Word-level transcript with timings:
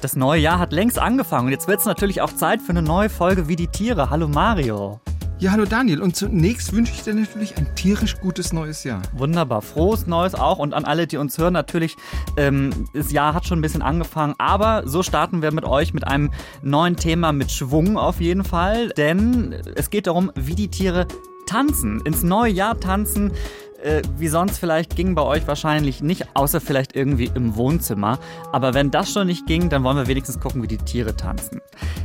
Das 0.00 0.14
neue 0.14 0.40
Jahr 0.40 0.60
hat 0.60 0.72
längst 0.72 0.96
angefangen 0.96 1.46
und 1.46 1.52
jetzt 1.52 1.66
wird 1.66 1.80
es 1.80 1.86
natürlich 1.86 2.20
auch 2.20 2.32
Zeit 2.32 2.62
für 2.62 2.70
eine 2.70 2.82
neue 2.82 3.08
Folge 3.08 3.48
wie 3.48 3.56
die 3.56 3.66
Tiere. 3.66 4.10
Hallo 4.10 4.28
Mario. 4.28 5.00
Ja, 5.40 5.50
hallo 5.50 5.64
Daniel. 5.64 6.00
Und 6.00 6.14
zunächst 6.14 6.72
wünsche 6.72 6.92
ich 6.92 7.02
dir 7.02 7.14
natürlich 7.14 7.56
ein 7.56 7.74
tierisch 7.74 8.20
gutes 8.20 8.52
neues 8.52 8.84
Jahr. 8.84 9.02
Wunderbar. 9.12 9.60
Frohes 9.60 10.06
Neues 10.06 10.36
auch. 10.36 10.58
Und 10.58 10.72
an 10.72 10.84
alle, 10.84 11.08
die 11.08 11.16
uns 11.16 11.36
hören, 11.38 11.52
natürlich, 11.52 11.96
ähm, 12.36 12.70
das 12.92 13.10
Jahr 13.10 13.34
hat 13.34 13.46
schon 13.46 13.58
ein 13.58 13.62
bisschen 13.62 13.82
angefangen. 13.82 14.34
Aber 14.38 14.82
so 14.86 15.02
starten 15.02 15.42
wir 15.42 15.52
mit 15.52 15.64
euch 15.64 15.94
mit 15.94 16.06
einem 16.06 16.30
neuen 16.62 16.96
Thema 16.96 17.32
mit 17.32 17.50
Schwung 17.50 17.96
auf 17.98 18.20
jeden 18.20 18.44
Fall. 18.44 18.90
Denn 18.90 19.52
es 19.74 19.90
geht 19.90 20.06
darum, 20.06 20.30
wie 20.36 20.54
die 20.54 20.68
Tiere 20.68 21.06
tanzen, 21.46 22.00
ins 22.02 22.22
neue 22.22 22.52
Jahr 22.52 22.78
tanzen 22.78 23.32
äh, 23.82 24.02
wie 24.16 24.28
sonst 24.28 24.58
vielleicht 24.58 24.96
ging 24.96 25.14
bei 25.14 25.22
euch 25.22 25.46
wahrscheinlich 25.46 26.02
nicht, 26.02 26.26
außer 26.34 26.60
vielleicht 26.60 26.96
irgendwie 26.96 27.30
im 27.34 27.56
Wohnzimmer. 27.56 28.18
Aber 28.52 28.74
wenn 28.74 28.90
das 28.90 29.12
schon 29.12 29.26
nicht 29.26 29.46
ging, 29.46 29.68
dann 29.68 29.84
wollen 29.84 29.96
wir 29.96 30.06
wenigstens 30.06 30.40
gucken, 30.40 30.62
wie 30.62 30.66
die 30.66 30.78
Tiere 30.78 31.16
tanzen. 31.16 31.60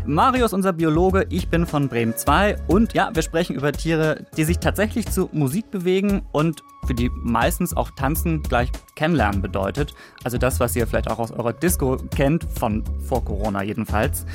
Mario 0.05 0.45
ist 0.45 0.53
unser 0.53 0.73
Biologe, 0.73 1.25
ich 1.29 1.49
bin 1.49 1.65
von 1.65 1.89
Bremen 1.89 2.15
2 2.15 2.57
und 2.67 2.93
ja, 2.93 3.09
wir 3.13 3.21
sprechen 3.21 3.55
über 3.55 3.71
Tiere, 3.71 4.25
die 4.37 4.43
sich 4.43 4.59
tatsächlich 4.59 5.07
zu 5.07 5.29
Musik 5.31 5.71
bewegen 5.71 6.23
und 6.31 6.63
für 6.85 6.93
die 6.93 7.09
meistens 7.15 7.75
auch 7.75 7.91
Tanzen 7.91 8.43
gleich 8.43 8.69
Kennenlernen 8.95 9.41
bedeutet. 9.41 9.93
Also 10.23 10.37
das, 10.37 10.59
was 10.59 10.75
ihr 10.75 10.85
vielleicht 10.85 11.09
auch 11.09 11.19
aus 11.19 11.31
eurer 11.31 11.53
Disco 11.53 11.97
kennt, 12.15 12.43
von 12.43 12.83
vor 13.07 13.23
Corona 13.23 13.63
jedenfalls. 13.63 14.25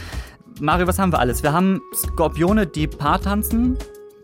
Mario, 0.60 0.86
was 0.86 0.98
haben 0.98 1.12
wir 1.12 1.20
alles? 1.20 1.42
Wir 1.42 1.52
haben 1.52 1.80
Skorpione, 1.94 2.66
die 2.66 2.88
Paar 2.88 3.20
tanzen 3.20 3.76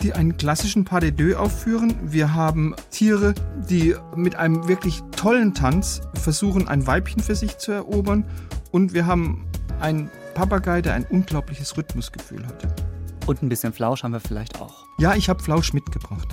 die 0.04 0.12
einen 0.12 0.36
klassischen 0.36 0.84
Pas 0.84 1.00
de 1.00 1.10
deux 1.10 1.34
aufführen. 1.34 1.94
Wir 2.02 2.34
haben 2.34 2.74
Tiere, 2.90 3.32
die 3.70 3.96
mit 4.14 4.36
einem 4.36 4.68
wirklich 4.68 5.02
tollen 5.16 5.54
Tanz 5.54 6.02
versuchen, 6.14 6.68
ein 6.68 6.86
Weibchen 6.86 7.22
für 7.22 7.34
sich 7.34 7.56
zu 7.56 7.72
erobern. 7.72 8.24
Und 8.70 8.92
wir 8.92 9.06
haben 9.06 9.46
einen 9.80 10.10
Papagei, 10.34 10.82
der 10.82 10.92
ein 10.92 11.06
unglaubliches 11.06 11.76
Rhythmusgefühl 11.78 12.46
hat. 12.46 12.82
Und 13.26 13.42
ein 13.42 13.48
bisschen 13.48 13.72
Flausch 13.72 14.02
haben 14.02 14.12
wir 14.12 14.20
vielleicht 14.20 14.60
auch. 14.60 14.84
Ja, 14.98 15.14
ich 15.14 15.30
habe 15.30 15.42
Flausch 15.42 15.72
mitgebracht. 15.72 16.28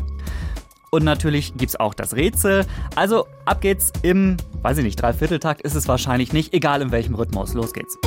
Und 0.89 1.05
natürlich 1.05 1.55
gibt 1.55 1.69
es 1.69 1.79
auch 1.79 1.93
das 1.93 2.13
Rätsel. 2.13 2.65
Also 2.97 3.25
ab 3.45 3.61
geht's 3.61 3.93
im, 4.01 4.35
weiß 4.61 4.79
ich 4.79 4.83
nicht, 4.83 5.01
Dreivierteltakt 5.01 5.61
ist 5.61 5.75
es 5.75 5.87
wahrscheinlich 5.87 6.33
nicht, 6.33 6.53
egal 6.53 6.81
in 6.81 6.91
welchem 6.91 7.15
Rhythmus. 7.15 7.53
Los 7.53 7.71
geht's. 7.71 7.97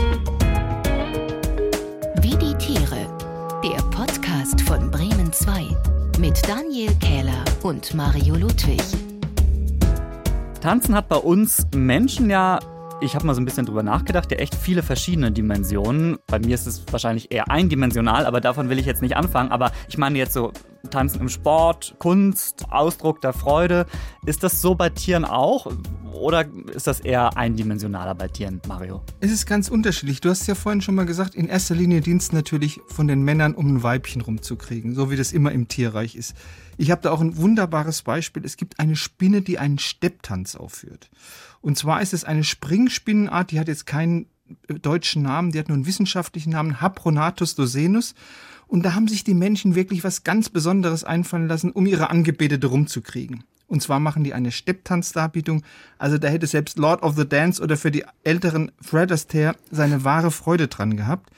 Wie 2.21 2.37
die 2.37 2.55
Tiere. 2.59 2.84
Mit 6.27 6.49
Daniel 6.49 6.91
Kähler 7.01 7.45
und 7.63 7.93
Mario 7.93 8.37
Ludwig. 8.37 8.81
Tanzen 10.63 10.95
hat 10.95 11.11
bei 11.11 11.17
uns 11.17 11.67
Menschen 11.77 12.31
ja 12.31 12.61
ich 13.03 13.15
habe 13.15 13.27
mal 13.27 13.35
so 13.35 13.43
ein 13.43 13.45
bisschen 13.45 13.67
drüber 13.67 13.83
nachgedacht, 13.83 14.31
ja 14.31 14.39
echt 14.39 14.55
viele 14.55 14.83
verschiedene 14.83 15.31
Dimensionen. 15.31 16.17
Bei 16.27 16.39
mir 16.39 16.55
ist 16.55 16.67
es 16.67 16.83
wahrscheinlich 16.91 17.31
eher 17.31 17.51
eindimensional, 17.51 18.25
aber 18.25 18.41
davon 18.41 18.71
will 18.71 18.79
ich 18.79 18.87
jetzt 18.87 19.03
nicht 19.03 19.17
anfangen. 19.17 19.51
Aber 19.51 19.73
ich 19.89 19.99
meine 19.99 20.17
jetzt 20.17 20.33
so 20.33 20.53
Tanzen 20.91 21.21
im 21.21 21.29
Sport, 21.29 21.97
Kunst, 21.99 22.67
Ausdruck 22.71 23.21
der 23.21 23.33
Freude. 23.33 23.87
Ist 24.27 24.43
das 24.43 24.61
so 24.61 24.75
bei 24.75 24.91
Tieren 24.91 25.25
auch? 25.25 25.73
Oder 26.13 26.47
ist 26.75 26.87
das 26.87 27.01
eher 27.01 27.37
eindimensionaler 27.37 28.15
bei 28.15 28.29
Tieren, 28.29 28.61
Mario? 28.69 29.03
Es 29.21 29.33
ist 29.33 29.47
ganz 29.47 29.69
unterschiedlich. 29.69 30.21
Du 30.21 30.31
hast 30.31 30.47
ja 30.47 30.55
vorhin 30.55 30.81
schon 30.81 30.95
mal 30.95 31.07
gesagt, 31.07 31.35
in 31.35 31.49
erster 31.49 31.75
Linie 31.75 32.01
Dienst 32.01 32.33
natürlich 32.33 32.81
von 32.87 33.09
den 33.09 33.23
Männern, 33.23 33.55
um 33.55 33.67
ein 33.67 33.83
Weibchen 33.83 34.23
rumzukriegen, 34.23 34.95
so 34.95 35.11
wie 35.11 35.17
das 35.17 35.33
immer 35.33 35.53
im 35.53 35.69
Tierreich 35.69 36.15
ist. 36.15 36.35
Ich 36.77 36.91
habe 36.91 37.03
da 37.03 37.11
auch 37.11 37.21
ein 37.21 37.37
wunderbares 37.37 38.03
Beispiel. 38.03 38.45
Es 38.45 38.57
gibt 38.57 38.79
eine 38.81 38.97
Spinne, 38.97 39.43
die 39.43 39.59
einen 39.59 39.79
Stepptanz 39.79 40.55
aufführt. 40.55 41.11
Und 41.61 41.77
zwar 41.79 42.01
ist 42.01 42.15
es 42.15 42.25
eine 42.25 42.45
Springspinnenart, 42.45 43.51
die 43.51 43.59
hat 43.59 43.69
jetzt 43.69 43.87
keinen 43.87 44.27
äh, 44.69 44.75
deutschen 44.75 45.23
Namen, 45.23 45.51
die 45.51 45.59
hat 45.59 45.69
nur 45.69 45.77
einen 45.77 45.87
wissenschaftlichen 45.87 46.51
Namen, 46.51 46.81
Hapronatus 46.81 47.55
dosenus. 47.55 48.15
Und 48.67 48.85
da 48.85 48.95
haben 48.95 49.09
sich 49.09 49.25
die 49.25 49.35
Menschen 49.35 49.75
wirklich 49.75 50.05
was 50.05 50.25
ganz 50.25 50.49
Besonderes 50.49 51.05
einfallen 51.05 51.49
lassen, 51.49 51.71
um 51.73 51.87
ihre 51.87 52.11
Angebetete 52.11 52.67
rumzukriegen. 52.67 53.45
Und 53.67 53.83
zwar 53.83 54.01
machen 54.01 54.25
die 54.25 54.35
eine 54.35 54.53
Stepptanzdarbietung. 54.53 55.63
Also 55.99 56.19
da 56.19 56.29
hätte 56.29 56.47
selbst 56.47 56.79
Lord 56.79 57.03
of 57.03 57.17
the 57.17 57.29
Dance 57.29 57.63
oder 57.63 57.77
für 57.77 57.91
die 57.91 58.05
älteren 58.23 58.71
Fred 58.81 59.11
Astaire 59.11 59.57
seine 59.71 60.05
wahre 60.05 60.31
Freude 60.31 60.69
dran 60.69 60.97
gehabt. 60.97 61.31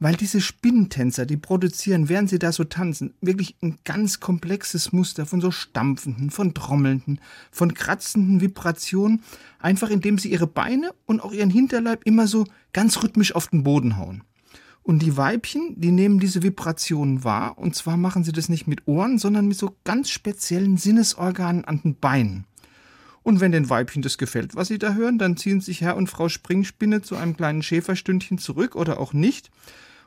Weil 0.00 0.14
diese 0.14 0.40
Spinnentänzer, 0.40 1.26
die 1.26 1.36
produzieren, 1.36 2.08
während 2.08 2.30
sie 2.30 2.38
da 2.38 2.52
so 2.52 2.62
tanzen, 2.62 3.14
wirklich 3.20 3.56
ein 3.62 3.78
ganz 3.84 4.20
komplexes 4.20 4.92
Muster 4.92 5.26
von 5.26 5.40
so 5.40 5.50
stampfenden, 5.50 6.30
von 6.30 6.54
trommelnden, 6.54 7.20
von 7.50 7.74
kratzenden 7.74 8.40
Vibrationen, 8.40 9.24
einfach 9.58 9.90
indem 9.90 10.16
sie 10.16 10.30
ihre 10.30 10.46
Beine 10.46 10.92
und 11.06 11.20
auch 11.20 11.32
ihren 11.32 11.50
Hinterleib 11.50 12.02
immer 12.04 12.28
so 12.28 12.44
ganz 12.72 13.02
rhythmisch 13.02 13.34
auf 13.34 13.48
den 13.48 13.64
Boden 13.64 13.96
hauen. 13.96 14.22
Und 14.88 15.00
die 15.00 15.18
Weibchen, 15.18 15.78
die 15.78 15.90
nehmen 15.90 16.18
diese 16.18 16.42
Vibrationen 16.42 17.22
wahr, 17.22 17.58
und 17.58 17.74
zwar 17.74 17.98
machen 17.98 18.24
sie 18.24 18.32
das 18.32 18.48
nicht 18.48 18.66
mit 18.66 18.88
Ohren, 18.88 19.18
sondern 19.18 19.46
mit 19.46 19.58
so 19.58 19.76
ganz 19.84 20.08
speziellen 20.08 20.78
Sinnesorganen 20.78 21.66
an 21.66 21.82
den 21.82 21.94
Beinen. 21.96 22.46
Und 23.22 23.40
wenn 23.40 23.52
den 23.52 23.68
Weibchen 23.68 24.00
das 24.00 24.16
gefällt, 24.16 24.56
was 24.56 24.68
sie 24.68 24.78
da 24.78 24.94
hören, 24.94 25.18
dann 25.18 25.36
ziehen 25.36 25.60
sich 25.60 25.82
Herr 25.82 25.98
und 25.98 26.06
Frau 26.06 26.30
Springspinne 26.30 27.02
zu 27.02 27.16
einem 27.16 27.36
kleinen 27.36 27.62
Schäferstündchen 27.62 28.38
zurück 28.38 28.76
oder 28.76 28.98
auch 28.98 29.12
nicht 29.12 29.50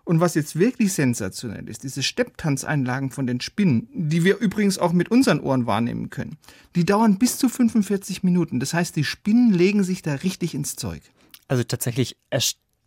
und 0.03 0.19
was 0.19 0.33
jetzt 0.33 0.57
wirklich 0.57 0.93
sensationell 0.93 1.69
ist, 1.69 1.83
diese 1.83 2.01
Stepptanzeinlagen 2.01 3.11
von 3.11 3.27
den 3.27 3.39
Spinnen, 3.39 3.87
die 3.93 4.23
wir 4.23 4.39
übrigens 4.39 4.79
auch 4.79 4.93
mit 4.93 5.11
unseren 5.11 5.41
Ohren 5.41 5.67
wahrnehmen 5.67 6.09
können, 6.09 6.37
die 6.75 6.85
dauern 6.85 7.19
bis 7.19 7.37
zu 7.37 7.49
45 7.49 8.23
Minuten. 8.23 8.59
Das 8.59 8.73
heißt, 8.73 8.95
die 8.95 9.03
Spinnen 9.03 9.53
legen 9.53 9.83
sich 9.83 10.01
da 10.01 10.15
richtig 10.15 10.55
ins 10.55 10.75
Zeug. 10.75 11.03
Also 11.47 11.63
tatsächlich 11.63 12.17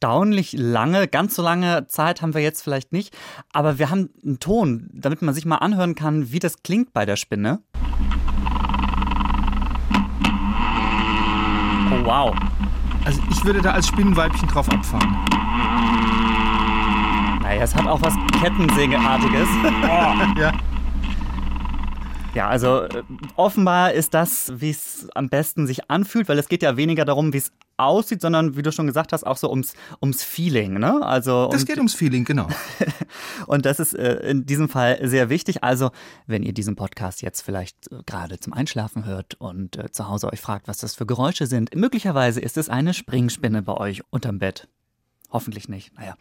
erstaunlich 0.04 0.52
lange, 0.52 1.08
ganz 1.08 1.34
so 1.34 1.40
lange 1.40 1.86
Zeit 1.86 2.20
haben 2.20 2.34
wir 2.34 2.42
jetzt 2.42 2.62
vielleicht 2.62 2.92
nicht, 2.92 3.16
aber 3.54 3.78
wir 3.78 3.88
haben 3.88 4.10
einen 4.22 4.38
Ton, 4.38 4.90
damit 4.92 5.22
man 5.22 5.34
sich 5.34 5.46
mal 5.46 5.56
anhören 5.56 5.94
kann, 5.94 6.30
wie 6.30 6.40
das 6.40 6.62
klingt 6.62 6.92
bei 6.92 7.06
der 7.06 7.16
Spinne. 7.16 7.62
Oh 11.90 12.04
wow. 12.04 12.36
Also 13.06 13.18
ich 13.30 13.42
würde 13.46 13.62
da 13.62 13.70
als 13.70 13.88
Spinnenweibchen 13.88 14.46
drauf 14.46 14.68
abfahren. 14.68 15.08
Naja, 17.40 17.62
es 17.62 17.74
hat 17.74 17.86
auch 17.86 18.02
was 18.02 18.12
Kettensägeartiges. 18.42 19.48
Oh. 19.84 20.38
ja. 20.38 20.52
Ja, 22.34 22.48
also 22.48 22.82
äh, 22.82 23.02
offenbar 23.36 23.92
ist 23.92 24.12
das, 24.12 24.52
wie 24.56 24.70
es 24.70 25.06
am 25.14 25.28
besten 25.28 25.68
sich 25.68 25.88
anfühlt, 25.88 26.28
weil 26.28 26.38
es 26.38 26.48
geht 26.48 26.62
ja 26.64 26.76
weniger 26.76 27.04
darum, 27.04 27.32
wie 27.32 27.38
es 27.38 27.52
aussieht, 27.76 28.20
sondern 28.20 28.56
wie 28.56 28.62
du 28.62 28.72
schon 28.72 28.88
gesagt 28.88 29.12
hast, 29.12 29.24
auch 29.24 29.36
so 29.36 29.48
ums, 29.48 29.74
ums 30.02 30.24
Feeling. 30.24 30.74
Ne? 30.80 31.00
Also, 31.04 31.48
das 31.52 31.64
geht 31.64 31.76
ums 31.76 31.94
Feeling, 31.94 32.24
genau. 32.24 32.48
und 33.46 33.66
das 33.66 33.78
ist 33.78 33.94
äh, 33.94 34.16
in 34.28 34.46
diesem 34.46 34.68
Fall 34.68 34.98
sehr 35.02 35.28
wichtig. 35.28 35.62
Also, 35.62 35.90
wenn 36.26 36.42
ihr 36.42 36.52
diesen 36.52 36.74
Podcast 36.74 37.22
jetzt 37.22 37.42
vielleicht 37.42 37.90
äh, 37.92 38.02
gerade 38.04 38.40
zum 38.40 38.52
Einschlafen 38.52 39.04
hört 39.04 39.34
und 39.34 39.76
äh, 39.76 39.92
zu 39.92 40.08
Hause 40.08 40.32
euch 40.32 40.40
fragt, 40.40 40.66
was 40.66 40.78
das 40.78 40.96
für 40.96 41.06
Geräusche 41.06 41.46
sind, 41.46 41.74
möglicherweise 41.76 42.40
ist 42.40 42.56
es 42.56 42.68
eine 42.68 42.94
Springspinne 42.94 43.62
bei 43.62 43.74
euch 43.74 44.02
unterm 44.10 44.40
Bett. 44.40 44.68
Hoffentlich 45.34 45.68
nicht. 45.68 45.92
Naja. 45.98 46.14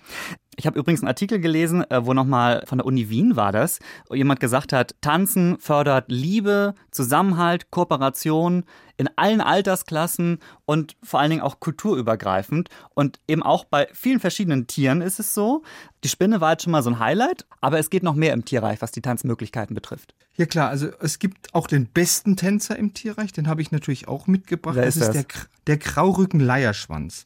Ich 0.55 0.65
habe 0.65 0.79
übrigens 0.79 1.01
einen 1.01 1.07
Artikel 1.07 1.39
gelesen, 1.39 1.83
äh, 1.91 2.03
wo 2.03 2.15
nochmal 2.15 2.63
von 2.65 2.79
der 2.79 2.87
Uni 2.87 3.09
Wien 3.09 3.35
war 3.35 3.51
das, 3.51 3.77
wo 4.09 4.15
jemand 4.15 4.39
gesagt 4.39 4.73
hat, 4.73 4.95
Tanzen 5.01 5.59
fördert 5.59 6.05
Liebe, 6.07 6.73
Zusammenhalt, 6.89 7.69
Kooperation 7.69 8.65
in 8.97 9.09
allen 9.15 9.39
Altersklassen 9.39 10.39
und 10.65 10.97
vor 11.03 11.19
allen 11.19 11.29
Dingen 11.29 11.43
auch 11.43 11.59
kulturübergreifend. 11.59 12.69
Und 12.95 13.19
eben 13.27 13.43
auch 13.43 13.65
bei 13.65 13.87
vielen 13.93 14.19
verschiedenen 14.19 14.65
Tieren 14.65 15.01
ist 15.01 15.19
es 15.19 15.35
so. 15.35 15.61
Die 16.03 16.09
Spinne 16.09 16.41
war 16.41 16.53
jetzt 16.53 16.63
schon 16.63 16.71
mal 16.71 16.81
so 16.81 16.89
ein 16.89 16.97
Highlight, 16.97 17.45
aber 17.61 17.77
es 17.77 17.91
geht 17.91 18.01
noch 18.01 18.15
mehr 18.15 18.33
im 18.33 18.45
Tierreich, 18.45 18.81
was 18.81 18.91
die 18.91 19.01
Tanzmöglichkeiten 19.01 19.75
betrifft. 19.75 20.15
Ja 20.37 20.47
klar, 20.47 20.69
also 20.69 20.87
es 21.01 21.19
gibt 21.19 21.53
auch 21.53 21.67
den 21.67 21.85
besten 21.85 22.35
Tänzer 22.35 22.79
im 22.79 22.95
Tierreich, 22.95 23.31
den 23.31 23.47
habe 23.47 23.61
ich 23.61 23.71
natürlich 23.71 24.07
auch 24.07 24.25
mitgebracht. 24.25 24.75
Wer 24.75 24.85
das 24.85 24.95
ist, 24.95 25.09
das? 25.09 25.13
der, 25.13 25.25
der 25.67 25.77
Graurücken-Leierschwanz. 25.77 27.25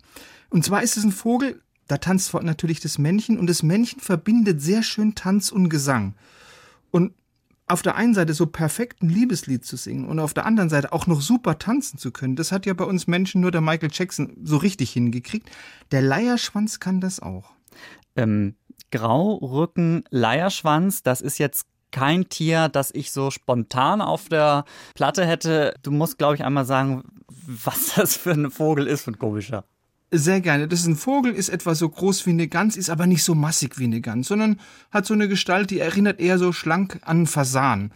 Und 0.49 0.63
zwar 0.63 0.81
ist 0.81 0.97
es 0.97 1.03
ein 1.03 1.11
Vogel, 1.11 1.61
da 1.87 1.97
tanzt 1.97 2.33
natürlich 2.33 2.79
das 2.79 2.97
Männchen 2.97 3.39
und 3.39 3.47
das 3.47 3.63
Männchen 3.63 3.99
verbindet 3.99 4.61
sehr 4.61 4.83
schön 4.83 5.15
Tanz 5.15 5.51
und 5.51 5.69
Gesang. 5.69 6.15
Und 6.91 7.13
auf 7.67 7.81
der 7.81 7.95
einen 7.95 8.13
Seite 8.13 8.33
so 8.33 8.45
perfekt 8.45 9.03
ein 9.03 9.09
Liebeslied 9.09 9.65
zu 9.65 9.75
singen 9.75 10.05
und 10.05 10.19
auf 10.19 10.33
der 10.33 10.45
anderen 10.45 10.69
Seite 10.69 10.93
auch 10.93 11.05
noch 11.05 11.19
super 11.19 11.59
tanzen 11.59 11.97
zu 11.97 12.11
können, 12.11 12.37
das 12.37 12.51
hat 12.51 12.65
ja 12.65 12.73
bei 12.73 12.85
uns 12.85 13.07
Menschen 13.07 13.41
nur 13.41 13.51
der 13.51 13.61
Michael 13.61 13.89
Jackson 13.91 14.37
so 14.43 14.57
richtig 14.57 14.91
hingekriegt. 14.91 15.49
Der 15.91 16.01
Leierschwanz 16.01 16.79
kann 16.79 17.01
das 17.01 17.19
auch. 17.19 17.51
Ähm, 18.15 18.55
Graurücken, 18.91 20.05
Leierschwanz, 20.09 21.03
das 21.03 21.19
ist 21.19 21.39
jetzt 21.39 21.67
kein 21.91 22.29
Tier, 22.29 22.69
das 22.69 22.91
ich 22.93 23.11
so 23.11 23.31
spontan 23.31 24.01
auf 24.01 24.29
der 24.29 24.63
Platte 24.95 25.25
hätte. 25.25 25.73
Du 25.83 25.91
musst, 25.91 26.17
glaube 26.17 26.35
ich, 26.35 26.43
einmal 26.43 26.65
sagen, 26.65 27.03
was 27.47 27.95
das 27.95 28.15
für 28.15 28.31
ein 28.31 28.49
Vogel 28.49 28.87
ist, 28.87 29.07
ein 29.07 29.19
komischer. 29.19 29.65
Sehr 30.09 30.39
gerne. 30.39 30.69
Das 30.69 30.79
ist 30.79 30.87
ein 30.87 30.95
Vogel, 30.95 31.33
ist 31.33 31.49
etwa 31.49 31.75
so 31.75 31.89
groß 31.89 32.25
wie 32.25 32.29
eine 32.29 32.47
Gans, 32.47 32.77
ist 32.77 32.89
aber 32.89 33.07
nicht 33.07 33.23
so 33.23 33.35
massig 33.35 33.77
wie 33.77 33.83
eine 33.83 33.99
Gans, 33.99 34.29
sondern 34.29 34.59
hat 34.89 35.05
so 35.05 35.13
eine 35.13 35.27
Gestalt, 35.27 35.69
die 35.69 35.79
erinnert 35.79 36.21
eher 36.21 36.37
so 36.37 36.53
schlank 36.53 36.99
an 37.01 37.27
Fasan. 37.27 37.91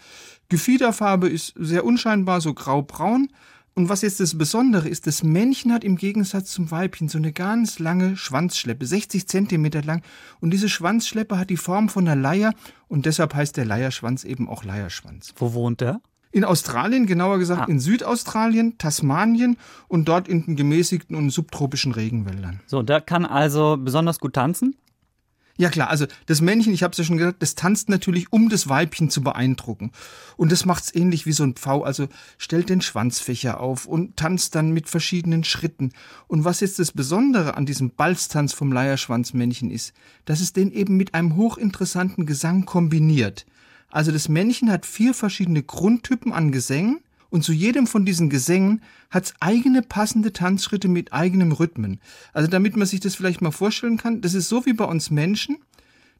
Gefiederfarbe 0.50 1.30
ist 1.30 1.54
sehr 1.58 1.86
unscheinbar, 1.86 2.42
so 2.42 2.54
grau-braun. 2.54 3.30
Und 3.74 3.88
was 3.88 4.02
jetzt 4.02 4.20
das 4.20 4.38
Besondere 4.38 4.90
ist, 4.90 5.08
das 5.08 5.24
Männchen 5.24 5.72
hat 5.72 5.86
im 5.86 5.96
Gegensatz 5.96 6.52
zum 6.52 6.72
Weibchen 6.72 7.08
so 7.08 7.18
eine 7.18 7.32
ganz 7.32 7.80
lange 7.80 8.18
Schwanzschleppe, 8.18 8.86
60 8.86 9.28
Zentimeter 9.30 9.82
lang. 9.82 10.02
Und 10.42 10.52
diese 10.52 10.68
Schwanzschleppe 10.68 11.38
hat 11.38 11.50
die 11.50 11.56
Form 11.56 11.88
von 11.88 12.06
einer 12.06 12.22
Leier 12.22 12.54
und 12.90 13.06
deshalb 13.06 13.34
heißt 13.34 13.56
der 13.56 13.64
Leierschwanz 13.64 14.26
eben 14.26 14.50
auch 14.50 14.66
Leierschwanz. 14.66 15.34
Wo 15.38 15.54
wohnt 15.54 15.80
der? 15.80 16.02
In 16.32 16.46
Australien, 16.46 17.06
genauer 17.08 17.40
gesagt 17.40 17.64
Ah. 17.64 17.66
in 17.66 17.80
Südaustralien, 17.80 18.78
Tasmanien 18.78 19.58
und 19.88 20.08
dort 20.08 20.28
in 20.28 20.46
den 20.46 20.56
gemäßigten 20.56 21.16
und 21.16 21.30
subtropischen 21.30 21.92
Regenwäldern. 21.92 22.62
So, 22.68 22.82
der 22.84 23.02
kann 23.02 23.26
also 23.26 23.78
besonders 23.78 24.20
gut 24.20 24.34
tanzen. 24.34 24.76
Ja 25.58 25.70
klar, 25.70 25.90
also 25.90 26.08
das 26.26 26.42
Männchen, 26.42 26.74
ich 26.74 26.82
habe 26.82 26.92
es 26.94 26.98
ja 26.98 27.04
schon 27.04 27.18
gesagt, 27.18 27.42
das 27.42 27.56
tanzt 27.56 27.90
natürlich, 27.90 28.32
um 28.32 28.50
das 28.50 28.70
Weibchen 28.70 29.10
zu 29.10 29.22
beeindrucken. 29.22 29.92
Und 30.38 30.52
das 30.52 30.66
macht's 30.66 30.96
ähnlich 30.96 31.26
wie 31.26 31.34
so 31.34 31.44
ein 31.44 31.54
Pfau, 31.56 31.84
also 31.84 32.08
stellt 32.38 32.70
den 32.70 32.82
Schwanzfächer 32.82 33.60
auf 33.60 33.86
und 33.86 34.16
tanzt 34.16 34.56
dann 34.56 34.72
mit 34.72 34.90
verschiedenen 34.90 35.44
Schritten. 35.44 35.92
Und 36.28 36.46
was 36.46 36.62
jetzt 36.62 36.80
das 36.80 36.94
Besondere 36.94 37.58
an 37.58 37.66
diesem 37.66 37.92
Balztanz 37.92 38.54
vom 38.54 38.72
Leierschwanzmännchen 38.72 39.70
ist, 39.70 39.94
dass 40.26 40.40
es 40.40 40.54
den 40.54 40.72
eben 40.72 40.96
mit 40.98 41.14
einem 41.14 41.36
hochinteressanten 41.36 42.26
Gesang 42.26 42.66
kombiniert. 42.66 43.46
Also 43.92 44.12
das 44.12 44.30
Männchen 44.30 44.72
hat 44.72 44.86
vier 44.86 45.14
verschiedene 45.14 45.62
Grundtypen 45.62 46.34
an 46.34 46.52
Gesängen 46.52 47.02
und 47.30 47.44
zu 47.44 47.54
jedem 47.54 47.88
von 47.88 48.06
diesen 48.06 48.30
Gesängen 48.30 48.82
hat's 49.10 49.34
eigene 49.40 49.82
passende 49.82 50.34
Tanzschritte 50.34 50.88
mit 50.88 51.14
eigenem 51.14 51.52
Rhythmen. 51.52 52.00
Also 52.34 52.50
damit 52.50 52.76
man 52.76 52.88
sich 52.88 53.00
das 53.00 53.16
vielleicht 53.16 53.42
mal 53.42 53.52
vorstellen 53.52 53.98
kann, 53.98 54.22
das 54.22 54.34
ist 54.34 54.50
so 54.50 54.66
wie 54.66 54.74
bei 54.74 54.86
uns 54.86 55.12
Menschen, 55.12 55.58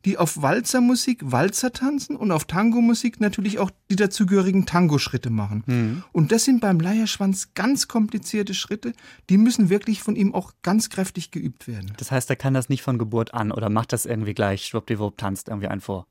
die 0.04 0.18
auf 0.18 0.42
Walzermusik 0.42 1.20
Walzer 1.24 1.74
tanzen 1.74 2.16
und 2.16 2.32
auf 2.32 2.46
Tango-Musik 2.46 3.20
natürlich 3.20 3.60
auch 3.60 3.70
die 3.92 3.96
dazugehörigen 3.96 4.66
Tango-Schritte 4.66 5.30
machen. 5.30 6.04
Und 6.12 6.32
das 6.32 6.46
sind 6.46 6.60
beim 6.60 6.80
Leierschwanz 6.80 7.54
ganz 7.54 7.88
komplizierte 7.88 8.54
Schritte, 8.54 8.94
die 9.30 9.38
müssen 9.38 9.70
wirklich 9.70 10.02
von 10.02 10.16
ihm 10.16 10.34
auch 10.34 10.54
ganz 10.64 10.90
kräftig 10.90 11.30
geübt 11.30 11.68
werden. 11.68 11.94
Das 11.98 12.10
heißt, 12.10 12.30
er 12.30 12.36
kann 12.36 12.54
das 12.54 12.68
nicht 12.68 12.82
von 12.82 12.98
Geburt 12.98 13.34
an 13.34 13.52
oder 13.52 13.70
macht 13.70 13.94
das 13.94 14.06
irgendwie 14.06 14.34
gleich, 14.34 14.66
schwuppdiwupp, 14.66 15.18
tanzt 15.18 15.50
irgendwie 15.50 15.68
einen 15.68 15.82
vor. 15.82 16.08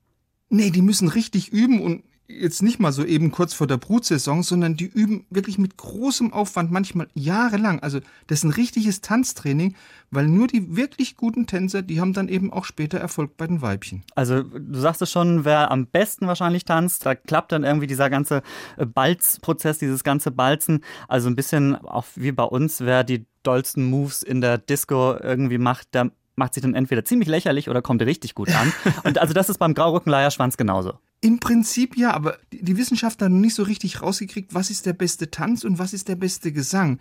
Nee, 0.51 0.71
die 0.71 0.83
müssen 0.83 1.09
richtig 1.09 1.53
üben 1.53 1.81
und 1.81 2.03
jetzt 2.31 2.63
nicht 2.63 2.79
mal 2.79 2.93
so 2.93 3.05
eben 3.05 3.31
kurz 3.31 3.55
vor 3.55 3.67
der 3.67 3.77
Brutsaison, 3.77 4.43
sondern 4.43 4.77
die 4.77 4.87
üben 4.87 5.27
wirklich 5.31 5.59
mit 5.59 5.77
großem 5.77 6.33
Aufwand, 6.33 6.71
manchmal 6.71 7.09
jahrelang. 7.15 7.81
Also 7.81 8.01
das 8.27 8.41
ist 8.41 8.45
ein 8.45 8.53
richtiges 8.53 9.01
Tanztraining, 9.01 9.75
weil 10.11 10.27
nur 10.27 10.47
die 10.47 10.77
wirklich 10.77 11.17
guten 11.17 11.47
Tänzer, 11.47 11.83
die 11.83 12.01
haben 12.01 12.13
dann 12.13 12.29
eben 12.29 12.53
auch 12.53 12.65
später 12.65 12.99
Erfolg 12.99 13.37
bei 13.37 13.47
den 13.47 13.63
Weibchen. 13.63 14.03
Also 14.15 14.43
du 14.43 14.79
sagst 14.79 15.03
es 15.03 15.11
schon, 15.11 15.45
wer 15.45 15.71
am 15.71 15.87
besten 15.87 16.27
wahrscheinlich 16.27 16.65
tanzt, 16.65 17.07
da 17.07 17.15
klappt 17.15 17.53
dann 17.53 17.65
irgendwie 17.65 17.87
dieser 17.87 18.11
ganze 18.11 18.43
äh, 18.77 18.87
Balzprozess, 18.87 19.79
dieses 19.79 20.05
ganze 20.05 20.31
Balzen. 20.31 20.85
Also 21.09 21.29
ein 21.29 21.37
bisschen 21.37 21.77
auch 21.77 22.07
wie 22.15 22.33
bei 22.33 22.45
uns, 22.45 22.81
wer 22.81 23.05
die 23.05 23.27
dollsten 23.43 23.85
Moves 23.85 24.23
in 24.23 24.41
der 24.41 24.59
Disco 24.59 25.17
irgendwie 25.17 25.59
macht, 25.59 25.95
der 25.95 26.11
macht 26.41 26.55
sich 26.55 26.63
dann 26.63 26.75
entweder 26.75 27.05
ziemlich 27.05 27.29
lächerlich 27.29 27.71
oder 27.71 27.83
kommt 27.83 28.03
richtig 28.03 28.35
gut 28.35 28.49
an. 28.51 28.73
Und 29.05 29.19
also 29.19 29.33
das 29.33 29.49
ist 29.49 29.59
beim 29.59 29.75
Graurückenleierschwanz 29.75 30.57
genauso. 30.57 30.95
Im 31.21 31.39
Prinzip 31.39 31.97
ja, 31.97 32.13
aber 32.13 32.39
die 32.51 32.77
Wissenschaftler 32.77 33.27
haben 33.27 33.41
nicht 33.41 33.55
so 33.55 33.63
richtig 33.63 34.03
rausgekriegt, 34.03 34.55
was 34.55 34.71
ist 34.71 34.87
der 34.87 34.95
beste 34.95 35.31
Tanz 35.31 35.63
und 35.63 35.79
was 35.79 35.93
ist 35.93 36.09
der 36.09 36.17
beste 36.17 36.51
Gesang. 36.51 36.99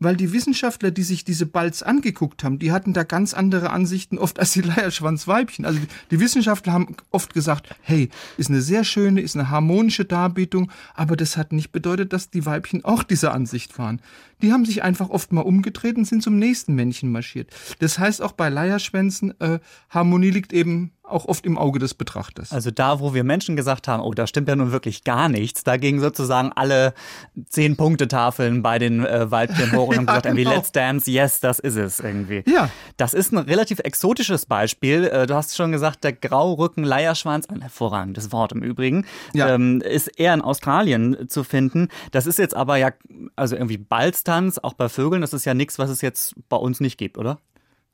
Weil 0.00 0.16
die 0.16 0.32
Wissenschaftler, 0.32 0.90
die 0.90 1.02
sich 1.02 1.24
diese 1.24 1.46
Balz 1.46 1.82
angeguckt 1.82 2.44
haben, 2.44 2.58
die 2.58 2.70
hatten 2.70 2.92
da 2.92 3.02
ganz 3.02 3.34
andere 3.34 3.70
Ansichten 3.70 4.18
oft 4.18 4.38
als 4.38 4.52
die 4.52 4.60
Leierschwanzweibchen. 4.60 5.64
Also 5.64 5.80
die, 6.10 6.20
Wissenschaftler 6.20 6.72
haben 6.72 6.96
oft 7.10 7.34
gesagt, 7.34 7.74
hey, 7.80 8.08
ist 8.36 8.50
eine 8.50 8.60
sehr 8.60 8.84
schöne, 8.84 9.20
ist 9.20 9.36
eine 9.36 9.50
harmonische 9.50 10.04
Darbietung, 10.04 10.70
aber 10.94 11.16
das 11.16 11.36
hat 11.36 11.52
nicht 11.52 11.72
bedeutet, 11.72 12.12
dass 12.12 12.30
die 12.30 12.46
Weibchen 12.46 12.84
auch 12.84 13.02
dieser 13.02 13.34
Ansicht 13.34 13.78
waren. 13.78 14.00
Die 14.40 14.52
haben 14.52 14.64
sich 14.64 14.84
einfach 14.84 15.10
oft 15.10 15.32
mal 15.32 15.40
umgedreht 15.40 15.96
und 15.96 16.04
sind 16.04 16.22
zum 16.22 16.38
nächsten 16.38 16.74
Männchen 16.74 17.10
marschiert. 17.10 17.50
Das 17.80 17.98
heißt 17.98 18.22
auch 18.22 18.32
bei 18.32 18.48
Leierschwänzen, 18.48 19.38
äh, 19.40 19.58
Harmonie 19.90 20.30
liegt 20.30 20.52
eben 20.52 20.92
auch 21.10 21.24
oft 21.26 21.44
im 21.46 21.56
Auge 21.58 21.78
des 21.78 21.94
Betrachters. 21.94 22.52
Also 22.52 22.70
da, 22.70 23.00
wo 23.00 23.14
wir 23.14 23.24
Menschen 23.24 23.56
gesagt 23.56 23.88
haben, 23.88 24.02
oh, 24.02 24.12
da 24.12 24.26
stimmt 24.26 24.48
ja 24.48 24.56
nun 24.56 24.72
wirklich 24.72 25.04
gar 25.04 25.28
nichts, 25.28 25.64
da 25.64 25.76
gingen 25.76 26.00
sozusagen 26.00 26.52
alle 26.54 26.94
zehn 27.48 27.76
Punkte-Tafeln 27.76 28.62
bei 28.62 28.78
den 28.78 29.04
äh, 29.04 29.30
Weibchen 29.30 29.72
hoch 29.72 29.88
und 29.88 29.96
haben 29.96 30.06
Ja, 30.08 30.12
gesagt, 30.12 30.26
irgendwie, 30.26 30.44
genau. 30.44 30.56
let's 30.56 30.72
dance, 30.72 31.10
yes, 31.10 31.40
das 31.40 31.58
ist 31.58 31.76
es 31.76 32.00
irgendwie. 32.00 32.42
Ja. 32.46 32.70
Das 32.96 33.14
ist 33.14 33.32
ein 33.32 33.38
relativ 33.38 33.78
exotisches 33.80 34.46
Beispiel. 34.46 35.04
Äh, 35.04 35.26
Du 35.26 35.34
hast 35.34 35.56
schon 35.56 35.72
gesagt, 35.72 36.04
der 36.04 36.12
Graurücken-Leierschwanz, 36.12 37.46
ein 37.46 37.60
hervorragendes 37.60 38.32
Wort 38.32 38.52
im 38.52 38.62
Übrigen, 38.62 39.04
Ja. 39.34 39.54
ähm, 39.54 39.80
ist 39.80 40.08
eher 40.18 40.34
in 40.34 40.42
Australien 40.42 41.28
zu 41.28 41.44
finden. 41.44 41.88
Das 42.12 42.26
ist 42.26 42.38
jetzt 42.38 42.54
aber 42.56 42.76
ja, 42.76 42.90
also 43.36 43.56
irgendwie 43.56 43.78
Balztanz, 43.78 44.58
auch 44.58 44.74
bei 44.74 44.88
Vögeln, 44.88 45.20
das 45.22 45.32
ist 45.32 45.44
ja 45.44 45.54
nichts, 45.54 45.78
was 45.78 45.90
es 45.90 46.00
jetzt 46.00 46.34
bei 46.48 46.56
uns 46.56 46.80
nicht 46.80 46.98
gibt, 46.98 47.18
oder? 47.18 47.38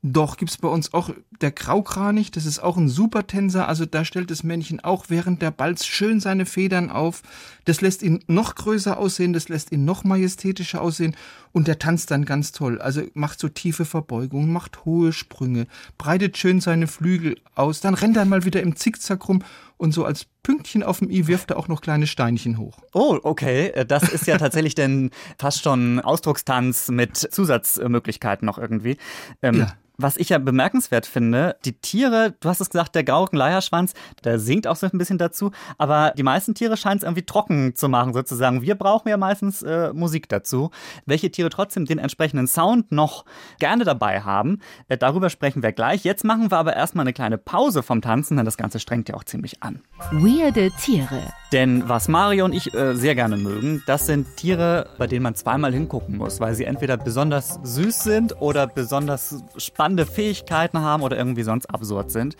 Doch, 0.07 0.37
gibt's 0.37 0.57
bei 0.57 0.67
uns 0.67 0.93
auch 0.93 1.09
der 1.41 1.49
Graukranich, 1.49 2.29
das 2.29 2.45
ist 2.45 2.59
auch 2.59 2.77
ein 2.77 2.89
super 2.89 3.25
Tänzer, 3.25 3.67
also 3.67 3.87
da 3.87 4.05
stellt 4.05 4.29
das 4.29 4.43
Männchen 4.43 4.79
auch 4.79 5.05
während 5.07 5.41
der 5.41 5.49
Balz 5.49 5.87
schön 5.87 6.19
seine 6.19 6.45
Federn 6.45 6.91
auf. 6.91 7.23
Das 7.65 7.81
lässt 7.81 8.03
ihn 8.03 8.23
noch 8.27 8.53
größer 8.53 8.99
aussehen, 8.99 9.33
das 9.33 9.49
lässt 9.49 9.71
ihn 9.71 9.83
noch 9.83 10.03
majestätischer 10.03 10.79
aussehen 10.79 11.15
und 11.53 11.67
der 11.67 11.79
tanzt 11.79 12.11
dann 12.11 12.23
ganz 12.23 12.51
toll. 12.51 12.79
Also 12.79 13.01
macht 13.15 13.39
so 13.39 13.49
tiefe 13.49 13.83
Verbeugungen, 13.83 14.53
macht 14.53 14.85
hohe 14.85 15.11
Sprünge, 15.11 15.65
breitet 15.97 16.37
schön 16.37 16.61
seine 16.61 16.85
Flügel 16.85 17.39
aus, 17.55 17.81
dann 17.81 17.95
rennt 17.95 18.15
er 18.15 18.25
mal 18.25 18.45
wieder 18.45 18.61
im 18.61 18.75
Zickzack 18.75 19.27
rum 19.27 19.41
und 19.85 19.93
so 19.93 20.03
als 20.03 20.25
Pünktchen 20.43 20.83
auf 20.83 20.99
dem 20.99 21.09
i 21.09 21.27
wirft 21.27 21.51
er 21.51 21.57
auch 21.57 21.69
noch 21.69 21.79
kleine 21.79 22.07
Steinchen 22.07 22.57
hoch. 22.57 22.79
Oh, 22.93 23.17
okay. 23.23 23.67
Äh, 23.67 23.85
Das 23.85 24.03
ist 24.03 24.27
ja 24.27 24.37
tatsächlich 24.37 24.75
denn 24.75 25.11
fast 25.39 25.63
schon 25.63 26.01
Ausdruckstanz 26.01 26.89
mit 26.89 27.15
Zusatzmöglichkeiten 27.15 28.45
noch 28.45 28.57
irgendwie. 28.57 28.97
Ähm, 29.41 29.59
Ja. 29.59 29.73
Was 29.97 30.17
ich 30.17 30.27
ja 30.27 30.39
bemerkenswert 30.39 31.05
finde, 31.05 31.55
die 31.63 31.79
Tiere, 31.79 32.35
du 32.41 32.49
hast 32.49 32.59
es 32.59 32.69
gesagt, 32.69 32.95
der 32.95 33.05
Grauken-Leierschwanz, 33.05 33.93
der 34.25 34.39
singt 34.39 34.67
auch 34.67 34.75
so 34.75 34.87
ein 34.91 34.97
bisschen 34.97 35.17
dazu, 35.17 35.51
aber 35.77 36.13
die 36.17 36.23
meisten 36.23 36.53
Tiere 36.53 36.75
scheinen 36.75 36.97
es 36.97 37.03
irgendwie 37.03 37.25
trocken 37.25 37.75
zu 37.75 37.87
machen 37.87 38.13
sozusagen. 38.13 38.61
Wir 38.61 38.75
brauchen 38.75 39.07
ja 39.07 39.15
meistens 39.15 39.61
äh, 39.61 39.93
Musik 39.93 40.27
dazu. 40.27 40.69
Welche 41.05 41.31
Tiere 41.31 41.49
trotzdem 41.49 41.85
den 41.85 41.97
entsprechenden 41.99 42.47
Sound 42.47 42.91
noch 42.91 43.23
gerne 43.59 43.85
dabei 43.85 44.19
haben, 44.19 44.59
äh, 44.89 44.97
darüber 44.97 45.29
sprechen 45.29 45.63
wir 45.63 45.71
gleich. 45.71 46.03
Jetzt 46.03 46.25
machen 46.25 46.51
wir 46.51 46.57
aber 46.57 46.75
erstmal 46.75 47.03
eine 47.03 47.13
kleine 47.13 47.37
Pause 47.37 47.81
vom 47.81 48.01
Tanzen, 48.01 48.35
denn 48.35 48.45
das 48.45 48.57
Ganze 48.57 48.81
strengt 48.81 49.07
ja 49.07 49.15
auch 49.15 49.23
ziemlich 49.23 49.63
an. 49.63 49.74
Weirde 50.11 50.71
Tiere. 50.71 51.21
Denn 51.51 51.87
was 51.87 52.07
Mario 52.07 52.45
und 52.45 52.53
ich 52.53 52.73
äh, 52.73 52.95
sehr 52.95 53.15
gerne 53.15 53.37
mögen, 53.37 53.81
das 53.87 54.07
sind 54.07 54.35
Tiere, 54.35 54.89
bei 54.97 55.07
denen 55.07 55.23
man 55.23 55.35
zweimal 55.35 55.73
hingucken 55.73 56.17
muss, 56.17 56.39
weil 56.39 56.53
sie 56.53 56.65
entweder 56.65 56.97
besonders 56.97 57.59
süß 57.63 58.03
sind 58.03 58.41
oder 58.41 58.67
besonders 58.67 59.43
spannende 59.57 60.05
Fähigkeiten 60.05 60.79
haben 60.79 61.01
oder 61.01 61.17
irgendwie 61.17 61.43
sonst 61.43 61.67
absurd 61.67 62.11
sind. 62.11 62.35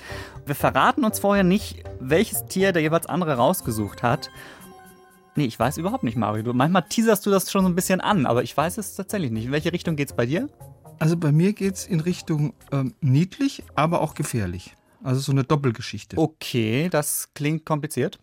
Wir 0.45 0.55
verraten 0.55 1.05
uns 1.05 1.19
vorher 1.19 1.43
nicht, 1.43 1.83
welches 1.99 2.45
Tier 2.45 2.73
der 2.73 2.81
jeweils 2.81 3.05
andere 3.07 3.35
rausgesucht 3.35 4.03
hat. 4.03 4.29
Nee, 5.35 5.45
ich 5.45 5.59
weiß 5.59 5.77
überhaupt 5.77 6.03
nicht, 6.03 6.17
Mario. 6.17 6.43
Du, 6.43 6.53
manchmal 6.53 6.83
teaserst 6.87 7.25
du 7.25 7.29
das 7.29 7.51
schon 7.51 7.63
so 7.63 7.69
ein 7.69 7.75
bisschen 7.75 8.01
an, 8.01 8.25
aber 8.25 8.43
ich 8.43 8.55
weiß 8.55 8.77
es 8.77 8.95
tatsächlich 8.95 9.31
nicht. 9.31 9.45
In 9.45 9.51
welche 9.51 9.73
Richtung 9.73 9.95
geht's 9.95 10.13
bei 10.13 10.25
dir? 10.25 10.49
Also 10.99 11.17
bei 11.17 11.31
mir 11.31 11.53
geht's 11.53 11.85
in 11.85 11.99
Richtung 11.99 12.53
ähm, 12.71 12.95
niedlich, 13.01 13.63
aber 13.75 14.01
auch 14.01 14.13
gefährlich. 14.13 14.75
Also 15.05 15.21
so 15.21 15.31
eine 15.31 15.43
Doppelgeschichte. 15.43 16.17
Okay, 16.17 16.89
das 16.89 17.29
klingt 17.35 17.63
kompliziert. 17.63 18.17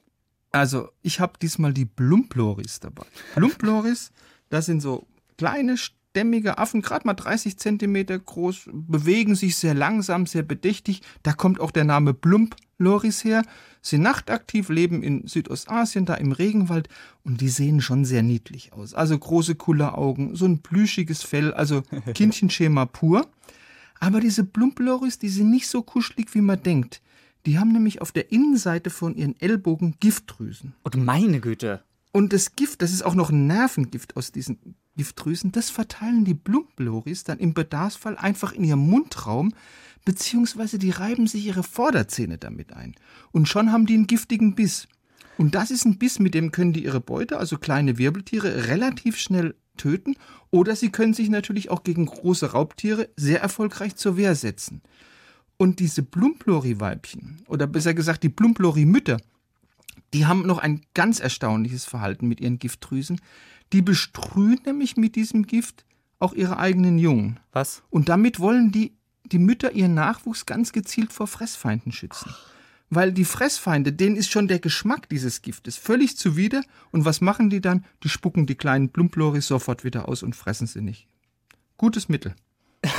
Also, 0.51 0.89
ich 1.01 1.21
habe 1.21 1.35
diesmal 1.41 1.73
die 1.73 1.85
Blumploris 1.85 2.81
dabei. 2.81 3.07
Blumploris, 3.37 4.11
das 4.51 4.67
sind 4.67 4.81
so 4.81 5.07
kleine, 5.39 5.77
stämmige 5.77 6.59
Affen, 6.59 6.83
gerade 6.83 7.07
mal 7.07 7.15
30 7.15 7.57
Zentimeter 7.57 8.19
groß, 8.19 8.69
bewegen 8.73 9.37
sich 9.37 9.57
sehr 9.57 9.75
langsam, 9.75 10.27
sehr 10.27 10.43
bedächtig. 10.43 11.03
Da 11.23 11.33
kommt 11.33 11.61
auch 11.61 11.71
der 11.71 11.85
Name 11.85 12.15
Blumploris 12.15 13.23
her. 13.23 13.45
Sind 13.81 14.03
nachtaktiv, 14.03 14.69
leben 14.69 15.05
in 15.05 15.27
Südostasien, 15.29 16.05
da 16.05 16.15
im 16.15 16.33
Regenwald 16.33 16.89
und 17.23 17.41
die 17.41 17.49
sehen 17.49 17.81
schon 17.81 18.05
sehr 18.05 18.25
niedlich 18.25 18.73
aus. 18.73 18.93
Also 18.93 19.17
große 19.17 19.55
Kulleraugen, 19.55 20.35
so 20.35 20.47
ein 20.47 20.62
plüschiges 20.62 21.23
Fell, 21.23 21.55
also 21.55 21.83
Kindchenschema 22.15 22.87
pur. 22.87 23.29
Aber 24.03 24.19
diese 24.19 24.43
Blumploris, 24.43 25.21
die 25.21 25.29
sind 25.29 25.53
nicht 25.53 25.69
so 25.69 25.81
kuschelig, 25.81 26.35
wie 26.35 26.41
man 26.41 26.61
denkt. 26.61 27.01
Die 27.47 27.61
haben 27.61 27.71
nämlich 27.71 28.01
auf 28.01 28.11
der 28.11 28.33
Innenseite 28.33 28.91
von 28.91 29.15
ihren 29.15 29.41
Ellbogen 29.41 29.95
Giftdrüsen. 30.01 30.75
Und 30.83 30.97
meine 30.97 31.39
Güte. 31.39 31.85
Und 32.11 32.33
das 32.33 32.57
Gift, 32.57 32.83
das 32.83 32.93
ist 32.93 33.03
auch 33.03 33.15
noch 33.15 33.31
ein 33.31 33.47
Nervengift 33.47 34.17
aus 34.17 34.33
diesen 34.33 34.75
Giftdrüsen, 34.97 35.53
das 35.53 35.71
verteilen 35.71 36.25
die 36.25 36.35
Blumploris 36.35 37.23
dann 37.23 37.39
im 37.39 37.55
Bedarfsfall 37.55 38.17
einfach 38.17 38.51
in 38.51 38.65
ihrem 38.65 38.81
Mundraum, 38.81 39.55
beziehungsweise 40.05 40.81
die 40.81 40.91
reiben 40.91 41.29
sich 41.29 41.47
ihre 41.47 41.63
Vorderzähne 41.63 42.39
damit 42.39 42.73
ein. 42.73 42.97
Und 43.31 43.47
schon 43.47 43.71
haben 43.71 43.87
die 43.87 43.95
einen 43.95 44.09
giftigen 44.09 44.57
Biss. 44.57 44.89
Und 45.39 45.55
das 45.55 45.71
ist 45.71 45.85
ein 45.85 45.99
Biss, 45.99 46.19
mit 46.19 46.35
dem 46.35 46.51
können 46.51 46.73
die 46.73 46.85
ihre 46.85 47.01
Beute, 47.01 47.39
also 47.39 47.57
kleine 47.57 47.99
Wirbeltiere, 47.99 48.67
relativ 48.67 49.17
schnell 49.17 49.55
töten. 49.76 50.17
Oder 50.50 50.76
sie 50.76 50.91
können 50.91 51.14
sich 51.14 51.29
natürlich 51.29 51.71
auch 51.71 51.83
gegen 51.83 52.07
große 52.07 52.52
Raubtiere 52.52 53.09
sehr 53.17 53.41
erfolgreich 53.41 53.97
zur 53.97 54.17
Wehr 54.17 54.35
setzen. 54.35 54.83
Und 55.57 55.79
diese 55.81 56.02
Blumplori-Weibchen, 56.02 57.43
oder 57.47 57.67
besser 57.67 57.95
gesagt 57.95 58.23
die 58.23 58.29
Blumplori-Mütter, 58.29 59.19
die 60.12 60.26
haben 60.26 60.47
noch 60.47 60.59
ein 60.59 60.83
ganz 60.95 61.21
erstaunliches 61.21 61.85
Verhalten 61.85 62.29
mit 62.29 62.41
ihren 62.41 62.59
Giftdrüsen. 62.59 63.21
Die 63.73 63.83
bestrühen 63.83 64.61
nämlich 64.67 64.97
mit 64.97 65.17
diesem 65.17 65.47
Gift 65.47 65.85
auch 66.19 66.35
ihre 66.35 66.59
eigenen 66.59 66.99
Jungen. 66.99 67.41
Was? 67.52 67.83
Und 67.91 68.09
damit 68.09 68.38
wollen 68.38 68.73
die, 68.73 68.93
die 69.25 69.38
Mütter 69.38 69.73
ihren 69.73 69.95
Nachwuchs 69.95 70.47
ganz 70.47 70.73
gezielt 70.73 71.12
vor 71.12 71.26
Fressfeinden 71.26 71.93
schützen. 71.93 72.35
Weil 72.95 73.11
die 73.11 73.25
Fressfeinde, 73.25 73.91
denen 73.95 74.17
ist 74.17 74.31
schon 74.31 74.49
der 74.49 74.59
Geschmack 74.59 75.09
dieses 75.09 75.41
Giftes 75.41 75.79
völlig 75.79 76.19
zuwider. 76.19 76.63
Und 76.91 77.07
was 77.07 77.23
machen 77.23 77.49
die 77.49 77.63
dann? 77.63 77.87
Die 78.03 78.11
spucken 78.11 78.45
die 78.45 78.55
kleinen 78.55 78.91
Plumploris 78.91 79.47
sofort 79.47 79.83
wieder 79.83 80.11
aus 80.11 80.23
und 80.23 80.37
fressen 80.37 80.67
sie 80.67 80.83
nicht. 80.83 81.09
Gutes 81.79 82.11
Mittel. 82.11 82.35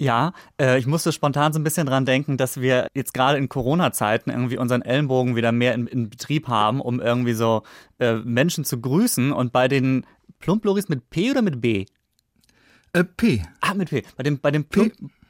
Ja, 0.00 0.32
äh, 0.60 0.78
ich 0.78 0.86
musste 0.86 1.10
spontan 1.10 1.52
so 1.52 1.58
ein 1.58 1.64
bisschen 1.64 1.88
dran 1.88 2.06
denken, 2.06 2.36
dass 2.36 2.60
wir 2.60 2.86
jetzt 2.94 3.12
gerade 3.12 3.36
in 3.36 3.48
Corona-Zeiten 3.48 4.30
irgendwie 4.30 4.56
unseren 4.56 4.82
Ellenbogen 4.82 5.34
wieder 5.34 5.50
mehr 5.50 5.74
in, 5.74 5.88
in 5.88 6.08
Betrieb 6.08 6.46
haben, 6.46 6.80
um 6.80 7.00
irgendwie 7.00 7.32
so 7.32 7.64
äh, 7.98 8.14
Menschen 8.14 8.64
zu 8.64 8.80
grüßen. 8.80 9.32
Und 9.32 9.50
bei 9.50 9.66
den 9.66 10.06
Plumploris 10.38 10.88
mit 10.88 11.10
P 11.10 11.32
oder 11.32 11.42
mit 11.42 11.60
B? 11.60 11.86
Äh, 12.92 13.02
P. 13.02 13.42
Ah, 13.60 13.74
mit 13.74 13.90
P. 13.90 14.04
Bei 14.16 14.22
dem, 14.22 14.38
bei 14.38 14.52
dem 14.52 14.66